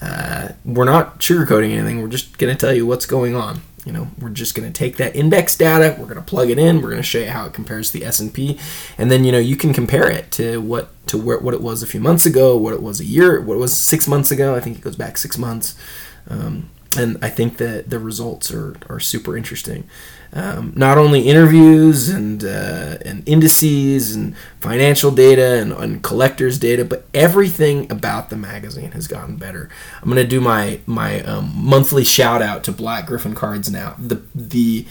Uh, 0.00 0.50
we're 0.64 0.84
not 0.84 1.20
sugarcoating 1.20 1.72
anything. 1.72 2.02
We're 2.02 2.08
just 2.08 2.38
going 2.38 2.54
to 2.54 2.58
tell 2.58 2.74
you 2.74 2.86
what's 2.86 3.06
going 3.06 3.34
on. 3.34 3.62
You 3.84 3.92
know, 3.92 4.08
we're 4.20 4.28
just 4.28 4.54
going 4.54 4.70
to 4.70 4.72
take 4.72 4.96
that 4.98 5.16
index 5.16 5.56
data, 5.56 5.96
we're 5.98 6.06
going 6.06 6.16
to 6.16 6.22
plug 6.22 6.50
it 6.50 6.58
in, 6.58 6.82
we're 6.82 6.90
going 6.90 6.96
to 6.96 7.02
show 7.02 7.20
you 7.20 7.30
how 7.30 7.46
it 7.46 7.54
compares 7.54 7.90
to 7.90 7.98
the 7.98 8.04
S&P, 8.04 8.58
and 8.98 9.10
then 9.10 9.24
you 9.24 9.32
know 9.32 9.38
you 9.38 9.56
can 9.56 9.72
compare 9.72 10.10
it 10.10 10.30
to 10.32 10.60
what 10.60 10.90
to 11.06 11.16
where, 11.16 11.38
what 11.38 11.54
it 11.54 11.62
was 11.62 11.82
a 11.82 11.86
few 11.86 12.00
months 12.00 12.26
ago, 12.26 12.54
what 12.54 12.74
it 12.74 12.82
was 12.82 13.00
a 13.00 13.04
year, 13.04 13.40
what 13.40 13.54
it 13.54 13.58
was 13.58 13.74
six 13.74 14.06
months 14.06 14.30
ago. 14.30 14.54
I 14.54 14.60
think 14.60 14.76
it 14.76 14.82
goes 14.82 14.96
back 14.96 15.16
six 15.16 15.38
months. 15.38 15.74
Um, 16.28 16.68
and 16.98 17.16
I 17.22 17.30
think 17.30 17.58
that 17.58 17.88
the 17.88 17.98
results 17.98 18.52
are, 18.52 18.76
are 18.88 19.00
super 19.00 19.36
interesting. 19.36 19.88
Um, 20.30 20.74
not 20.76 20.98
only 20.98 21.22
interviews 21.22 22.10
and 22.10 22.44
uh, 22.44 22.98
and 23.04 23.26
indices 23.26 24.14
and 24.14 24.36
financial 24.60 25.10
data 25.10 25.54
and, 25.54 25.72
and, 25.72 26.02
collectors 26.02 26.58
data, 26.58 26.84
but 26.84 27.06
everything 27.14 27.90
about 27.90 28.28
the 28.28 28.36
magazine 28.36 28.92
has 28.92 29.08
gotten 29.08 29.36
better. 29.36 29.70
I'm 30.02 30.08
gonna 30.10 30.24
do 30.24 30.42
my 30.42 30.80
my 30.84 31.22
um, 31.22 31.52
monthly 31.54 32.04
shout 32.04 32.42
out 32.42 32.62
to 32.64 32.72
Black 32.72 33.06
Griffin 33.06 33.34
Cards 33.34 33.70
now. 33.70 33.96
The 33.98 34.20
the 34.34 34.86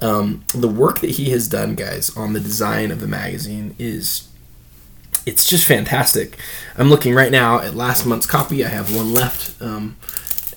um, 0.00 0.44
the 0.52 0.68
work 0.68 1.00
that 1.00 1.10
he 1.10 1.30
has 1.30 1.46
done, 1.46 1.76
guys, 1.76 2.16
on 2.16 2.32
the 2.32 2.40
design 2.40 2.90
of 2.90 3.00
the 3.00 3.06
magazine 3.06 3.76
is 3.78 4.28
it's 5.24 5.48
just 5.48 5.66
fantastic. 5.66 6.36
I'm 6.76 6.88
looking 6.88 7.14
right 7.14 7.30
now 7.30 7.60
at 7.60 7.74
last 7.74 8.06
month's 8.06 8.26
copy. 8.26 8.64
I 8.64 8.68
have 8.68 8.94
one 8.94 9.12
left. 9.12 9.60
Um, 9.62 9.96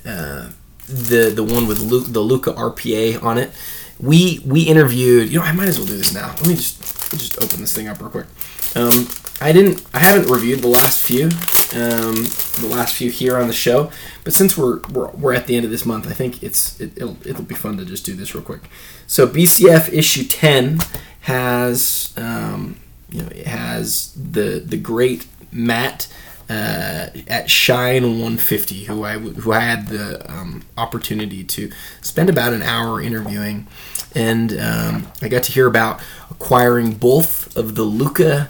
uh, 0.06 0.50
the 0.88 1.32
the 1.34 1.44
one 1.44 1.68
with 1.68 1.80
Luke, 1.80 2.06
the 2.08 2.20
Luka 2.20 2.52
RPA 2.54 3.22
on 3.24 3.38
it. 3.38 3.52
We 4.00 4.42
we 4.46 4.62
interviewed. 4.64 5.30
You 5.30 5.40
know, 5.40 5.46
I 5.46 5.52
might 5.52 5.68
as 5.68 5.78
well 5.78 5.88
do 5.88 5.98
this 5.98 6.14
now. 6.14 6.30
Let 6.38 6.48
me 6.48 6.56
just 6.56 7.12
just 7.12 7.42
open 7.42 7.60
this 7.60 7.74
thing 7.74 7.88
up 7.88 8.00
real 8.00 8.10
quick. 8.10 8.28
Um, 8.76 9.08
I 9.42 9.52
didn't. 9.52 9.86
I 9.94 10.00
haven't 10.00 10.32
reviewed 10.32 10.60
the 10.60 10.68
last 10.68 11.04
few, 11.04 11.26
um, 11.26 12.16
the 12.62 12.70
last 12.70 12.96
few 12.96 13.12
here 13.12 13.38
on 13.38 13.48
the 13.48 13.54
show. 13.54 13.92
But 14.24 14.34
since 14.34 14.58
we're, 14.58 14.80
we're 14.92 15.10
we're 15.10 15.34
at 15.34 15.48
the 15.48 15.56
end 15.56 15.66
of 15.66 15.72
this 15.72 15.86
month, 15.86 16.08
I 16.08 16.14
think 16.14 16.42
it's 16.42 16.80
it, 16.80 17.00
will 17.02 17.18
it'll 17.26 17.44
be 17.44 17.56
fun 17.56 17.78
to 17.78 17.86
just 17.86 18.06
do 18.06 18.14
this 18.14 18.34
real 18.34 18.44
quick. 18.44 18.62
So 19.06 19.28
BCF 19.28 19.92
issue 19.92 20.24
ten 20.24 20.80
has 21.22 22.14
um, 22.18 22.80
you 23.10 23.22
know 23.22 23.30
it 23.30 23.48
has 23.48 24.14
the 24.14 24.60
the 24.60 24.78
great 24.78 25.28
Matt 25.52 26.08
uh, 26.50 27.08
at 27.28 27.50
Shine 27.50 28.04
150, 28.04 28.86
who 28.86 29.04
I 29.04 29.18
who 29.18 29.52
I 29.52 29.60
had 29.60 29.88
the 29.88 30.32
um, 30.32 30.64
opportunity 30.78 31.44
to 31.44 31.72
spend 32.02 32.30
about 32.30 32.54
an 32.54 32.62
hour 32.62 33.02
interviewing, 33.02 33.68
and 34.14 34.52
um, 34.60 35.08
I 35.22 35.30
got 35.30 35.44
to 35.44 35.52
hear 35.52 35.68
about 35.68 36.02
acquiring 36.30 36.94
both 36.96 37.56
of 37.56 37.76
the 37.76 37.84
Luka 37.84 38.50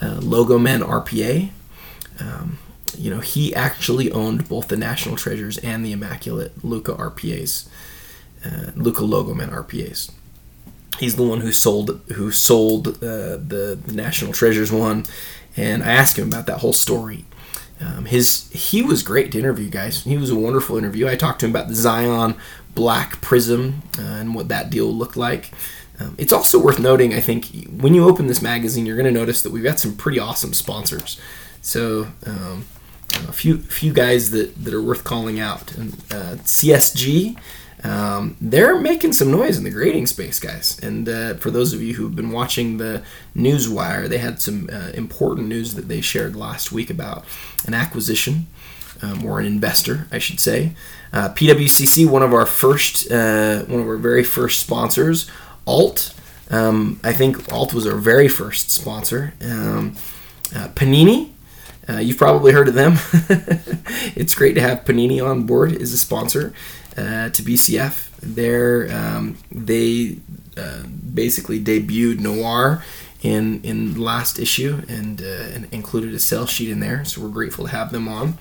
uh, 0.00 0.20
Logoman 0.20 0.82
RPA. 0.82 1.50
Um, 2.20 2.58
you 2.96 3.10
know, 3.10 3.20
he 3.20 3.54
actually 3.54 4.10
owned 4.12 4.48
both 4.48 4.68
the 4.68 4.76
National 4.76 5.16
Treasures 5.16 5.58
and 5.58 5.84
the 5.84 5.92
Immaculate 5.92 6.64
Luka 6.64 6.94
RPAs, 6.94 7.68
uh, 8.44 8.70
Luka 8.76 9.02
Logoman 9.02 9.50
RPAs. 9.50 10.12
He's 10.98 11.16
the 11.16 11.24
one 11.24 11.40
who 11.40 11.52
sold 11.52 12.00
who 12.14 12.30
sold 12.30 12.88
uh, 12.88 13.36
the, 13.36 13.78
the 13.84 13.92
National 13.92 14.32
Treasures 14.32 14.72
one, 14.72 15.04
and 15.56 15.82
I 15.82 15.92
asked 15.92 16.18
him 16.18 16.28
about 16.28 16.46
that 16.46 16.58
whole 16.58 16.72
story 16.72 17.26
um, 17.80 18.04
his 18.04 18.50
he 18.52 18.82
was 18.82 19.02
great 19.02 19.32
to 19.32 19.38
interview, 19.38 19.68
guys. 19.68 20.04
He 20.04 20.16
was 20.16 20.30
a 20.30 20.36
wonderful 20.36 20.76
interview. 20.76 21.08
I 21.08 21.16
talked 21.16 21.40
to 21.40 21.46
him 21.46 21.52
about 21.52 21.68
the 21.68 21.74
Zion 21.74 22.36
Black 22.74 23.20
Prism 23.20 23.82
uh, 23.98 24.02
and 24.02 24.34
what 24.34 24.48
that 24.48 24.70
deal 24.70 24.86
looked 24.86 25.16
like. 25.16 25.50
Um, 26.00 26.14
it's 26.18 26.32
also 26.32 26.58
worth 26.58 26.80
noting, 26.80 27.14
I 27.14 27.20
think, 27.20 27.46
when 27.68 27.94
you 27.94 28.08
open 28.08 28.26
this 28.26 28.42
magazine, 28.42 28.84
you're 28.84 28.96
going 28.96 29.12
to 29.12 29.12
notice 29.12 29.42
that 29.42 29.52
we've 29.52 29.62
got 29.62 29.78
some 29.78 29.94
pretty 29.96 30.18
awesome 30.18 30.52
sponsors. 30.52 31.20
So, 31.62 32.08
um, 32.26 32.64
a 33.28 33.32
few 33.32 33.58
few 33.58 33.92
guys 33.92 34.30
that, 34.32 34.64
that 34.64 34.74
are 34.74 34.82
worth 34.82 35.04
calling 35.04 35.38
out. 35.38 35.74
And 35.76 35.94
uh, 36.10 36.36
CSG, 36.42 37.38
um, 37.84 38.36
they're 38.40 38.80
making 38.80 39.12
some 39.12 39.30
noise 39.30 39.58
in 39.58 39.64
the 39.64 39.70
grading 39.70 40.06
space, 40.06 40.40
guys. 40.40 40.78
And 40.82 41.06
uh, 41.06 41.34
for 41.34 41.50
those 41.50 41.74
of 41.74 41.82
you 41.82 41.94
who've 41.94 42.16
been 42.16 42.32
watching 42.32 42.78
the 42.78 43.02
Newswire, 43.36 44.08
they 44.08 44.18
had 44.18 44.40
some 44.40 44.70
uh, 44.72 44.90
important 44.94 45.48
news 45.48 45.74
that 45.74 45.86
they 45.86 46.00
shared 46.00 46.34
last 46.34 46.72
week 46.72 46.88
about 46.88 47.24
an 47.66 47.74
acquisition 47.74 48.46
um, 49.02 49.24
or 49.24 49.38
an 49.38 49.44
investor, 49.44 50.08
I 50.10 50.18
should 50.18 50.40
say. 50.40 50.72
Uh, 51.12 51.28
PWCC, 51.28 52.08
one 52.08 52.22
of 52.22 52.32
our 52.32 52.46
first, 52.46 53.10
uh, 53.12 53.64
one 53.64 53.80
of 53.80 53.86
our 53.86 53.98
very 53.98 54.24
first 54.24 54.60
sponsors, 54.60 55.30
Alt. 55.66 56.14
Um, 56.50 57.00
I 57.04 57.12
think 57.12 57.52
Alt 57.52 57.74
was 57.74 57.86
our 57.86 57.96
very 57.96 58.28
first 58.28 58.70
sponsor. 58.70 59.34
Um, 59.42 59.94
uh, 60.56 60.68
Panini, 60.68 61.32
uh, 61.86 61.98
you've 61.98 62.16
probably 62.16 62.52
heard 62.52 62.68
of 62.68 62.74
them. 62.74 62.94
it's 64.16 64.34
great 64.34 64.54
to 64.54 64.60
have 64.62 64.84
Panini 64.84 65.24
on 65.24 65.44
board 65.44 65.74
as 65.76 65.92
a 65.92 65.98
sponsor 65.98 66.54
uh, 66.96 67.30
to 67.30 67.42
BCF. 67.42 68.10
They're, 68.20 68.90
um, 68.92 69.36
they 69.50 70.18
uh, 70.56 70.84
basically 70.86 71.62
debuted 71.62 72.20
Noir 72.20 72.84
in 73.22 73.62
in 73.62 73.98
last 73.98 74.38
issue 74.38 74.82
and, 74.86 75.22
uh, 75.22 75.54
and, 75.54 75.66
included 75.72 76.14
a 76.14 76.18
sell 76.18 76.46
sheet 76.46 76.70
in 76.70 76.80
there. 76.80 77.04
So 77.04 77.22
we're 77.22 77.30
grateful 77.30 77.64
to 77.64 77.70
have 77.70 77.90
them 77.90 78.06
on. 78.06 78.38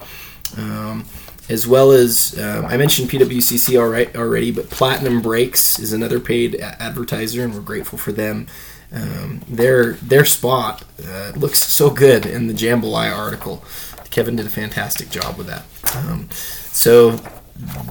Um, 0.57 1.05
as 1.49 1.67
well 1.67 1.91
as 1.91 2.37
uh, 2.37 2.65
I 2.67 2.77
mentioned 2.77 3.09
PWCC 3.09 3.77
already, 4.15 4.51
but 4.51 4.69
Platinum 4.69 5.21
Breaks 5.21 5.77
is 5.77 5.91
another 5.91 6.19
paid 6.19 6.55
advertiser, 6.55 7.43
and 7.43 7.53
we're 7.53 7.61
grateful 7.61 7.97
for 7.97 8.11
them. 8.11 8.47
Um, 8.93 9.41
their 9.49 9.93
their 9.93 10.23
spot 10.23 10.83
uh, 11.05 11.31
looks 11.35 11.59
so 11.59 11.89
good 11.89 12.25
in 12.25 12.47
the 12.47 12.53
Jambalaya 12.53 13.17
article. 13.17 13.63
Kevin 14.09 14.35
did 14.35 14.45
a 14.45 14.49
fantastic 14.49 15.09
job 15.09 15.37
with 15.37 15.47
that. 15.47 15.65
Um, 15.95 16.29
so 16.31 17.19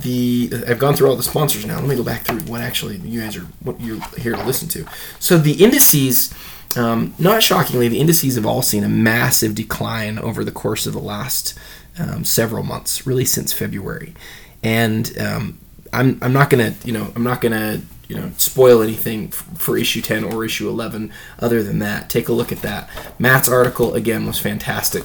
the 0.02 0.50
I've 0.66 0.78
gone 0.78 0.94
through 0.94 1.08
all 1.08 1.16
the 1.16 1.22
sponsors 1.22 1.64
now. 1.64 1.78
Let 1.78 1.88
me 1.88 1.96
go 1.96 2.02
back 2.02 2.22
through 2.22 2.40
what 2.40 2.60
actually 2.60 2.96
you 2.98 3.20
guys 3.20 3.36
are 3.36 3.46
what 3.62 3.80
you're 3.80 4.00
here 4.18 4.34
to 4.34 4.44
listen 4.44 4.68
to. 4.70 4.86
So 5.18 5.38
the 5.38 5.64
indices. 5.64 6.34
Um, 6.74 7.14
not 7.18 7.42
shockingly, 7.42 7.88
the 7.88 8.00
indices 8.00 8.36
have 8.36 8.46
all 8.46 8.62
seen 8.62 8.82
a 8.82 8.88
massive 8.88 9.54
decline 9.54 10.18
over 10.18 10.42
the 10.42 10.50
course 10.50 10.86
of 10.86 10.94
the 10.94 11.00
last 11.00 11.52
um, 11.98 12.24
several 12.24 12.62
months, 12.62 13.06
really 13.06 13.26
since 13.26 13.52
February. 13.52 14.14
And 14.62 15.12
um, 15.18 15.58
I'm, 15.92 16.18
I'm 16.22 16.32
not 16.32 16.50
gonna 16.50 16.74
you 16.84 16.92
know 16.92 17.12
I'm 17.14 17.22
not 17.22 17.40
gonna 17.40 17.82
you 18.08 18.16
know 18.16 18.30
spoil 18.36 18.82
anything 18.82 19.28
f- 19.28 19.46
for 19.58 19.76
issue 19.76 20.00
10 20.00 20.24
or 20.24 20.44
issue 20.44 20.68
11 20.68 21.12
other 21.38 21.62
than 21.62 21.78
that 21.80 22.10
take 22.10 22.28
a 22.28 22.32
look 22.32 22.50
at 22.52 22.62
that 22.62 22.88
matt's 23.18 23.48
article 23.48 23.94
again 23.94 24.26
was 24.26 24.38
fantastic 24.38 25.04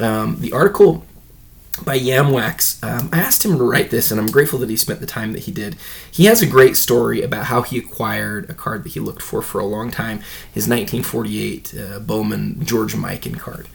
um, 0.00 0.36
the 0.40 0.52
article 0.52 1.04
by 1.84 1.98
Yamwax. 1.98 2.82
Um, 2.82 3.08
I 3.12 3.18
asked 3.18 3.44
him 3.44 3.58
to 3.58 3.64
write 3.64 3.90
this, 3.90 4.10
and 4.10 4.20
I'm 4.20 4.26
grateful 4.26 4.58
that 4.60 4.70
he 4.70 4.76
spent 4.76 5.00
the 5.00 5.06
time 5.06 5.32
that 5.32 5.40
he 5.40 5.52
did. 5.52 5.76
He 6.10 6.26
has 6.26 6.42
a 6.42 6.46
great 6.46 6.76
story 6.76 7.22
about 7.22 7.46
how 7.46 7.62
he 7.62 7.78
acquired 7.78 8.48
a 8.50 8.54
card 8.54 8.84
that 8.84 8.92
he 8.92 9.00
looked 9.00 9.22
for 9.22 9.42
for 9.42 9.60
a 9.60 9.66
long 9.66 9.90
time 9.90 10.18
his 10.52 10.68
1948 10.68 11.74
uh, 11.78 11.98
Bowman 12.00 12.64
George 12.64 12.94
Mikan 12.94 13.38
card 13.38 13.68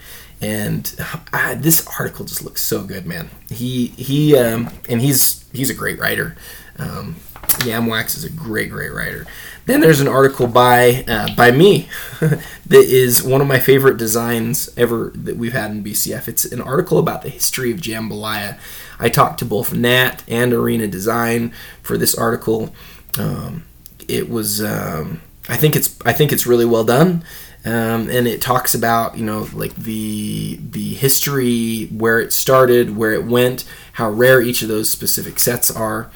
and 0.43 0.93
uh, 1.31 1.55
this 1.55 1.87
article 1.99 2.25
just 2.25 2.43
looks 2.43 2.61
so 2.61 2.83
good, 2.83 3.05
man. 3.05 3.29
He 3.49 3.87
he 3.87 4.37
um, 4.37 4.69
and 4.89 5.01
he's 5.01 5.45
he's 5.53 5.69
a 5.69 5.73
great 5.73 5.99
writer. 5.99 6.35
Um, 6.77 7.15
Yamwax 7.61 8.17
is 8.17 8.25
a 8.25 8.29
great 8.29 8.69
great 8.69 8.93
writer. 8.93 9.25
Then 9.65 9.79
there's 9.79 10.01
an 10.01 10.07
article 10.07 10.47
by 10.47 11.05
uh, 11.07 11.33
by 11.35 11.51
me 11.51 11.87
that 12.19 12.45
is 12.71 13.23
one 13.23 13.41
of 13.41 13.47
my 13.47 13.59
favorite 13.59 13.97
designs 13.97 14.69
ever 14.77 15.11
that 15.15 15.37
we've 15.37 15.53
had 15.53 15.71
in 15.71 15.83
BCF. 15.83 16.27
It's 16.27 16.45
an 16.45 16.61
article 16.61 16.99
about 16.99 17.21
the 17.21 17.29
history 17.29 17.71
of 17.71 17.77
Jambalaya. 17.77 18.57
I 18.99 19.09
talked 19.09 19.39
to 19.39 19.45
both 19.45 19.73
Nat 19.73 20.23
and 20.27 20.53
Arena 20.53 20.87
Design 20.87 21.53
for 21.81 21.97
this 21.97 22.15
article. 22.15 22.73
Um, 23.17 23.63
it 24.07 24.29
was 24.29 24.61
um, 24.61 25.21
I 25.47 25.57
think 25.57 25.75
it's 25.75 25.97
I 26.05 26.13
think 26.13 26.31
it's 26.31 26.45
really 26.45 26.65
well 26.65 26.83
done. 26.83 27.23
Um, 27.65 28.09
and 28.09 28.27
it 28.27 28.41
talks 28.41 28.75
about 28.75 29.17
you 29.17 29.23
know 29.23 29.47
like 29.53 29.73
the 29.75 30.59
the 30.61 30.95
history 30.95 31.85
where 31.85 32.19
it 32.19 32.33
started 32.33 32.97
where 32.97 33.13
it 33.13 33.23
went 33.23 33.63
how 33.93 34.09
rare 34.09 34.41
each 34.41 34.61
of 34.63 34.67
those 34.67 34.91
specific 34.91 35.39
sets 35.39 35.71
are 35.71 36.11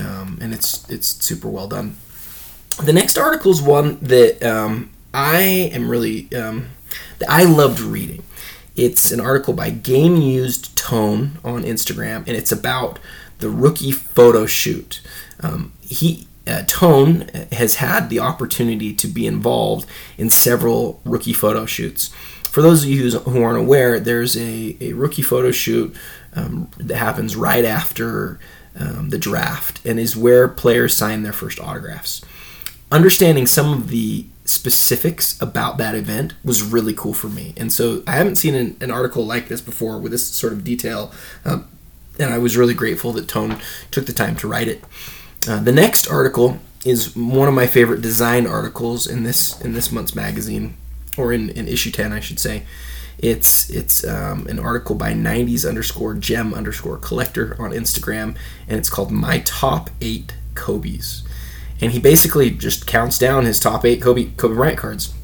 um, 0.00 0.38
and 0.40 0.54
it's 0.54 0.88
it's 0.88 1.08
super 1.22 1.48
well 1.48 1.68
done 1.68 1.96
the 2.84 2.92
next 2.92 3.16
article 3.18 3.50
is 3.50 3.62
one 3.62 3.98
that 4.00 4.42
um, 4.42 4.90
i 5.14 5.40
am 5.40 5.88
really 5.88 6.32
um, 6.34 6.68
that 7.18 7.30
i 7.30 7.44
loved 7.44 7.80
reading 7.80 8.22
it's 8.74 9.10
an 9.10 9.20
article 9.20 9.54
by 9.54 9.70
game 9.70 10.16
used 10.16 10.76
tone 10.76 11.38
on 11.44 11.62
instagram 11.62 12.18
and 12.18 12.30
it's 12.30 12.52
about 12.52 12.98
the 13.38 13.50
rookie 13.50 13.92
photo 13.92 14.46
shoot 14.46 15.00
um, 15.40 15.72
he 15.80 16.26
uh, 16.46 16.62
Tone 16.66 17.28
has 17.52 17.76
had 17.76 18.08
the 18.08 18.20
opportunity 18.20 18.94
to 18.94 19.08
be 19.08 19.26
involved 19.26 19.88
in 20.16 20.30
several 20.30 21.00
rookie 21.04 21.32
photo 21.32 21.66
shoots. 21.66 22.08
For 22.48 22.62
those 22.62 22.84
of 22.84 22.90
you 22.90 23.10
who 23.10 23.42
aren't 23.42 23.58
aware, 23.58 23.98
there's 23.98 24.36
a, 24.36 24.76
a 24.80 24.92
rookie 24.92 25.22
photo 25.22 25.50
shoot 25.50 25.94
um, 26.34 26.70
that 26.78 26.96
happens 26.96 27.34
right 27.34 27.64
after 27.64 28.38
um, 28.78 29.10
the 29.10 29.18
draft 29.18 29.84
and 29.84 29.98
is 29.98 30.16
where 30.16 30.48
players 30.48 30.96
sign 30.96 31.22
their 31.22 31.32
first 31.32 31.58
autographs. 31.58 32.22
Understanding 32.90 33.46
some 33.46 33.72
of 33.72 33.88
the 33.88 34.26
specifics 34.44 35.40
about 35.40 35.76
that 35.78 35.94
event 35.94 36.34
was 36.44 36.62
really 36.62 36.94
cool 36.94 37.14
for 37.14 37.28
me. 37.28 37.52
And 37.56 37.72
so 37.72 38.02
I 38.06 38.12
haven't 38.12 38.36
seen 38.36 38.54
an, 38.54 38.76
an 38.80 38.90
article 38.90 39.26
like 39.26 39.48
this 39.48 39.60
before 39.60 39.98
with 39.98 40.12
this 40.12 40.26
sort 40.26 40.52
of 40.52 40.62
detail. 40.62 41.12
Um, 41.44 41.66
and 42.18 42.32
I 42.32 42.38
was 42.38 42.56
really 42.56 42.74
grateful 42.74 43.12
that 43.12 43.28
Tone 43.28 43.58
took 43.90 44.06
the 44.06 44.12
time 44.12 44.36
to 44.36 44.48
write 44.48 44.68
it. 44.68 44.84
Uh, 45.48 45.60
the 45.60 45.72
next 45.72 46.08
article 46.08 46.58
is 46.84 47.16
one 47.16 47.48
of 47.48 47.54
my 47.54 47.66
favorite 47.66 48.00
design 48.00 48.46
articles 48.46 49.06
in 49.06 49.24
this 49.24 49.60
in 49.60 49.72
this 49.72 49.90
month's 49.90 50.14
magazine, 50.14 50.76
or 51.16 51.32
in, 51.32 51.50
in 51.50 51.68
issue 51.68 51.90
ten, 51.90 52.12
I 52.12 52.20
should 52.20 52.38
say. 52.38 52.64
It's 53.18 53.70
it's 53.70 54.06
um, 54.06 54.46
an 54.46 54.58
article 54.58 54.94
by 54.94 55.12
90s 55.12 55.66
underscore 55.66 56.14
gem 56.14 56.52
underscore 56.52 56.98
collector 56.98 57.56
on 57.58 57.70
Instagram, 57.70 58.36
and 58.68 58.78
it's 58.78 58.90
called 58.90 59.10
My 59.10 59.38
Top 59.40 59.90
Eight 60.00 60.34
Kobe's, 60.54 61.22
and 61.80 61.92
he 61.92 61.98
basically 61.98 62.50
just 62.50 62.86
counts 62.86 63.18
down 63.18 63.44
his 63.44 63.60
top 63.60 63.84
eight 63.84 64.00
Kobe 64.00 64.30
Kobe 64.36 64.54
Bryant 64.54 64.78
cards. 64.78 65.14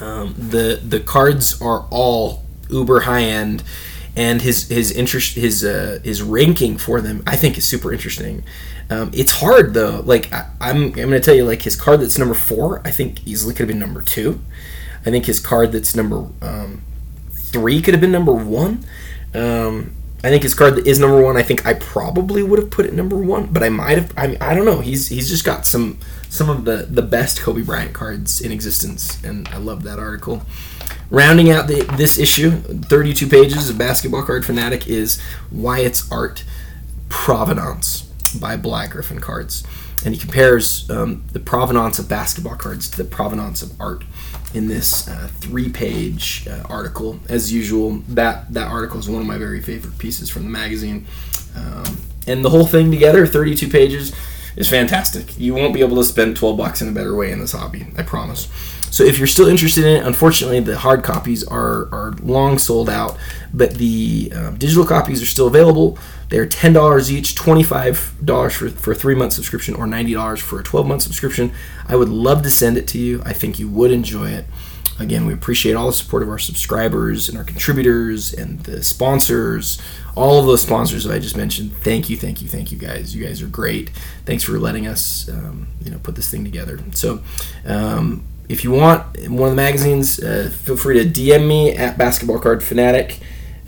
Um, 0.00 0.34
the 0.36 0.80
the 0.82 1.00
cards 1.00 1.60
are 1.60 1.86
all 1.90 2.42
uber 2.68 3.00
high 3.00 3.22
end 3.22 3.62
and 4.16 4.42
his 4.42 4.68
his 4.68 4.90
interest 4.90 5.36
his 5.36 5.64
uh, 5.64 6.00
his 6.02 6.22
ranking 6.22 6.78
for 6.78 7.00
them 7.00 7.22
I 7.26 7.36
think 7.36 7.56
is 7.56 7.64
super 7.64 7.92
interesting. 7.92 8.44
Um, 8.90 9.10
it's 9.14 9.32
hard 9.32 9.74
though. 9.74 10.02
Like 10.04 10.32
I, 10.32 10.40
am 10.60 10.76
I'm, 10.76 10.84
I'm 10.84 10.92
gonna 10.92 11.20
tell 11.20 11.34
you 11.34 11.44
like 11.44 11.62
his 11.62 11.76
card 11.76 12.00
that's 12.00 12.18
number 12.18 12.34
four 12.34 12.82
I 12.84 12.90
think 12.90 13.26
easily 13.26 13.54
could 13.54 13.60
have 13.60 13.68
been 13.68 13.78
number 13.78 14.02
two. 14.02 14.40
I 15.04 15.10
think 15.10 15.26
his 15.26 15.40
card 15.40 15.72
that's 15.72 15.94
number 15.96 16.28
um, 16.42 16.82
three 17.30 17.80
could 17.80 17.94
have 17.94 18.00
been 18.00 18.12
number 18.12 18.32
one. 18.32 18.84
Um, 19.34 19.94
I 20.24 20.28
think 20.28 20.44
his 20.44 20.54
card 20.54 20.86
is 20.86 20.98
number 21.00 21.20
one. 21.20 21.36
I 21.36 21.42
think 21.42 21.66
I 21.66 21.74
probably 21.74 22.42
would 22.42 22.60
have 22.60 22.70
put 22.70 22.86
it 22.86 22.94
number 22.94 23.16
one, 23.16 23.46
but 23.46 23.62
I 23.62 23.68
might 23.68 23.98
have. 23.98 24.12
I 24.16 24.28
mean, 24.28 24.38
I 24.40 24.54
don't 24.54 24.64
know. 24.64 24.80
He's 24.80 25.08
he's 25.08 25.28
just 25.28 25.44
got 25.44 25.66
some 25.66 25.98
some 26.28 26.48
of 26.48 26.64
the 26.64 26.86
the 26.88 27.02
best 27.02 27.40
Kobe 27.40 27.62
Bryant 27.62 27.92
cards 27.92 28.40
in 28.40 28.52
existence, 28.52 29.22
and 29.24 29.48
I 29.48 29.56
love 29.56 29.82
that 29.82 29.98
article. 29.98 30.42
Rounding 31.10 31.50
out 31.50 31.66
the, 31.66 31.82
this 31.98 32.18
issue, 32.18 32.52
32 32.52 33.28
pages 33.28 33.68
of 33.68 33.76
Basketball 33.76 34.22
Card 34.22 34.46
Fanatic 34.46 34.86
is 34.86 35.20
Wyatt's 35.50 36.10
Art 36.10 36.42
Provenance 37.10 38.02
by 38.40 38.56
Black 38.56 38.92
Griffin 38.92 39.18
Cards. 39.20 39.62
And 40.04 40.14
he 40.14 40.20
compares 40.20 40.88
um, 40.90 41.24
the 41.32 41.40
provenance 41.40 41.98
of 41.98 42.08
basketball 42.08 42.56
cards 42.56 42.90
to 42.90 42.96
the 42.96 43.04
provenance 43.04 43.62
of 43.62 43.80
art 43.80 44.04
in 44.52 44.66
this 44.66 45.08
uh, 45.08 45.28
three-page 45.38 46.46
uh, 46.48 46.62
article. 46.68 47.20
As 47.28 47.52
usual, 47.52 48.02
that 48.08 48.52
that 48.52 48.68
article 48.68 48.98
is 48.98 49.08
one 49.08 49.20
of 49.20 49.26
my 49.26 49.38
very 49.38 49.60
favorite 49.60 49.98
pieces 49.98 50.28
from 50.28 50.42
the 50.44 50.50
magazine. 50.50 51.06
Um, 51.56 51.98
and 52.26 52.44
the 52.44 52.50
whole 52.50 52.66
thing 52.66 52.90
together, 52.90 53.26
32 53.26 53.68
pages, 53.68 54.12
is 54.56 54.68
fantastic. 54.68 55.38
You 55.38 55.54
won't 55.54 55.74
be 55.74 55.80
able 55.80 55.96
to 55.96 56.04
spend 56.04 56.36
12 56.36 56.56
bucks 56.56 56.82
in 56.82 56.88
a 56.88 56.92
better 56.92 57.14
way 57.14 57.32
in 57.32 57.38
this 57.38 57.52
hobby, 57.52 57.86
I 57.96 58.02
promise. 58.02 58.48
So 58.92 59.04
if 59.04 59.16
you're 59.16 59.26
still 59.26 59.48
interested 59.48 59.84
in 59.84 60.02
it, 60.02 60.06
unfortunately 60.06 60.60
the 60.60 60.78
hard 60.78 61.02
copies 61.02 61.42
are, 61.42 61.88
are 61.92 62.12
long 62.22 62.58
sold 62.58 62.90
out, 62.90 63.18
but 63.52 63.74
the 63.74 64.30
um, 64.36 64.58
digital 64.58 64.84
copies 64.84 65.22
are 65.22 65.26
still 65.26 65.46
available. 65.46 65.98
They're 66.28 66.46
$10 66.46 67.10
each, 67.10 67.34
$25 67.34 68.52
for, 68.52 68.68
for 68.68 68.92
a 68.92 68.94
three 68.94 69.14
month 69.14 69.32
subscription, 69.32 69.74
or 69.74 69.86
$90 69.86 70.40
for 70.40 70.60
a 70.60 70.62
12 70.62 70.86
month 70.86 71.02
subscription. 71.02 71.52
I 71.88 71.96
would 71.96 72.10
love 72.10 72.42
to 72.42 72.50
send 72.50 72.76
it 72.76 72.86
to 72.88 72.98
you. 72.98 73.22
I 73.24 73.32
think 73.32 73.58
you 73.58 73.66
would 73.68 73.92
enjoy 73.92 74.28
it. 74.28 74.44
again, 74.98 75.24
we 75.24 75.32
appreciate 75.32 75.72
all 75.72 75.86
the 75.86 75.94
support 75.94 76.22
of 76.22 76.28
our 76.28 76.38
subscribers 76.38 77.30
and 77.30 77.38
our 77.38 77.44
contributors 77.44 78.34
and 78.34 78.60
the 78.60 78.84
sponsors. 78.84 79.80
All 80.14 80.38
of 80.38 80.44
those 80.44 80.60
sponsors 80.60 81.04
that 81.04 81.14
I 81.14 81.18
just 81.18 81.38
mentioned. 81.38 81.72
Thank 81.72 82.10
you, 82.10 82.18
thank 82.18 82.42
you, 82.42 82.48
thank 82.48 82.70
you, 82.70 82.76
guys. 82.76 83.16
You 83.16 83.24
guys 83.24 83.40
are 83.40 83.46
great. 83.46 83.88
Thanks 84.26 84.44
for 84.44 84.58
letting 84.58 84.86
us, 84.86 85.30
um, 85.30 85.68
you 85.82 85.90
know, 85.90 85.98
put 85.98 86.14
this 86.14 86.30
thing 86.30 86.44
together. 86.44 86.78
So, 86.92 87.22
um, 87.64 88.24
if 88.52 88.64
you 88.64 88.70
want 88.70 89.28
one 89.28 89.48
of 89.48 89.56
the 89.56 89.62
magazines, 89.62 90.22
uh, 90.22 90.50
feel 90.52 90.76
free 90.76 91.02
to 91.02 91.08
DM 91.08 91.46
me 91.48 91.74
at 91.74 91.96
Basketball 91.98 92.38
Card 92.38 92.62
Fanatic 92.62 93.20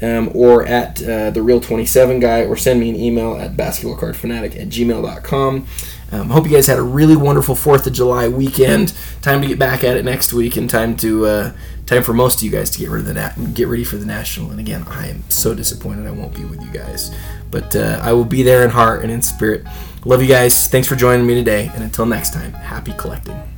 um, 0.03 0.31
or 0.35 0.67
at 0.67 1.03
uh, 1.03 1.31
the 1.31 1.43
Real 1.43 1.61
27 1.61 2.21
Guy, 2.21 2.45
or 2.45 2.57
send 2.57 2.81
me 2.81 2.91
an 2.91 2.97
email 2.97 3.37
at 3.37 3.57
basketballcardfanatic 3.57 4.61
at 4.61 4.69
gmail.com. 4.69 5.67
Um, 6.13 6.31
hope 6.31 6.45
you 6.45 6.51
guys 6.51 6.67
had 6.67 6.79
a 6.79 6.83
really 6.83 7.17
wonderful 7.17 7.55
Fourth 7.55 7.87
of 7.87 7.93
July 7.93 8.29
weekend. 8.29 8.95
Time 9.23 9.41
to 9.41 9.49
get 9.49 9.59
back 9.59 9.83
at 9.83 9.97
it 9.97 10.05
next 10.05 10.33
week, 10.33 10.57
and 10.57 10.69
time 10.69 10.97
to 10.99 11.27
uh, 11.27 11.53
time 11.87 12.03
for 12.03 12.13
most 12.13 12.39
of 12.39 12.43
you 12.43 12.51
guys 12.51 12.71
to 12.71 12.79
get 12.79 12.91
rid 12.91 13.01
of 13.01 13.07
the 13.07 13.15
nat- 13.15 13.55
get 13.55 13.69
ready 13.69 13.85
for 13.85 13.97
the 13.97 14.07
national. 14.07 14.51
And 14.51 14.61
again, 14.61 14.85
I 14.89 15.09
am 15.09 15.25
so 15.29 15.55
disappointed 15.55 16.07
I 16.07 16.13
won't 16.13 16.35
be 16.35 16.45
with 16.45 16.63
you 16.63 16.71
guys, 16.71 17.15
but 17.51 17.75
uh, 17.75 18.01
I 18.03 18.13
will 18.13 18.25
be 18.25 18.43
there 18.43 18.65
in 18.65 18.71
heart 18.71 19.03
and 19.03 19.11
in 19.11 19.23
spirit. 19.23 19.65
Love 20.05 20.21
you 20.21 20.29
guys. 20.29 20.69
Thanks 20.69 20.87
for 20.87 20.97
joining 20.97 21.27
me 21.27 21.35
today, 21.35 21.71
and 21.75 21.83
until 21.83 22.07
next 22.07 22.35
time, 22.35 22.53
happy 22.53 22.93
collecting. 22.93 23.54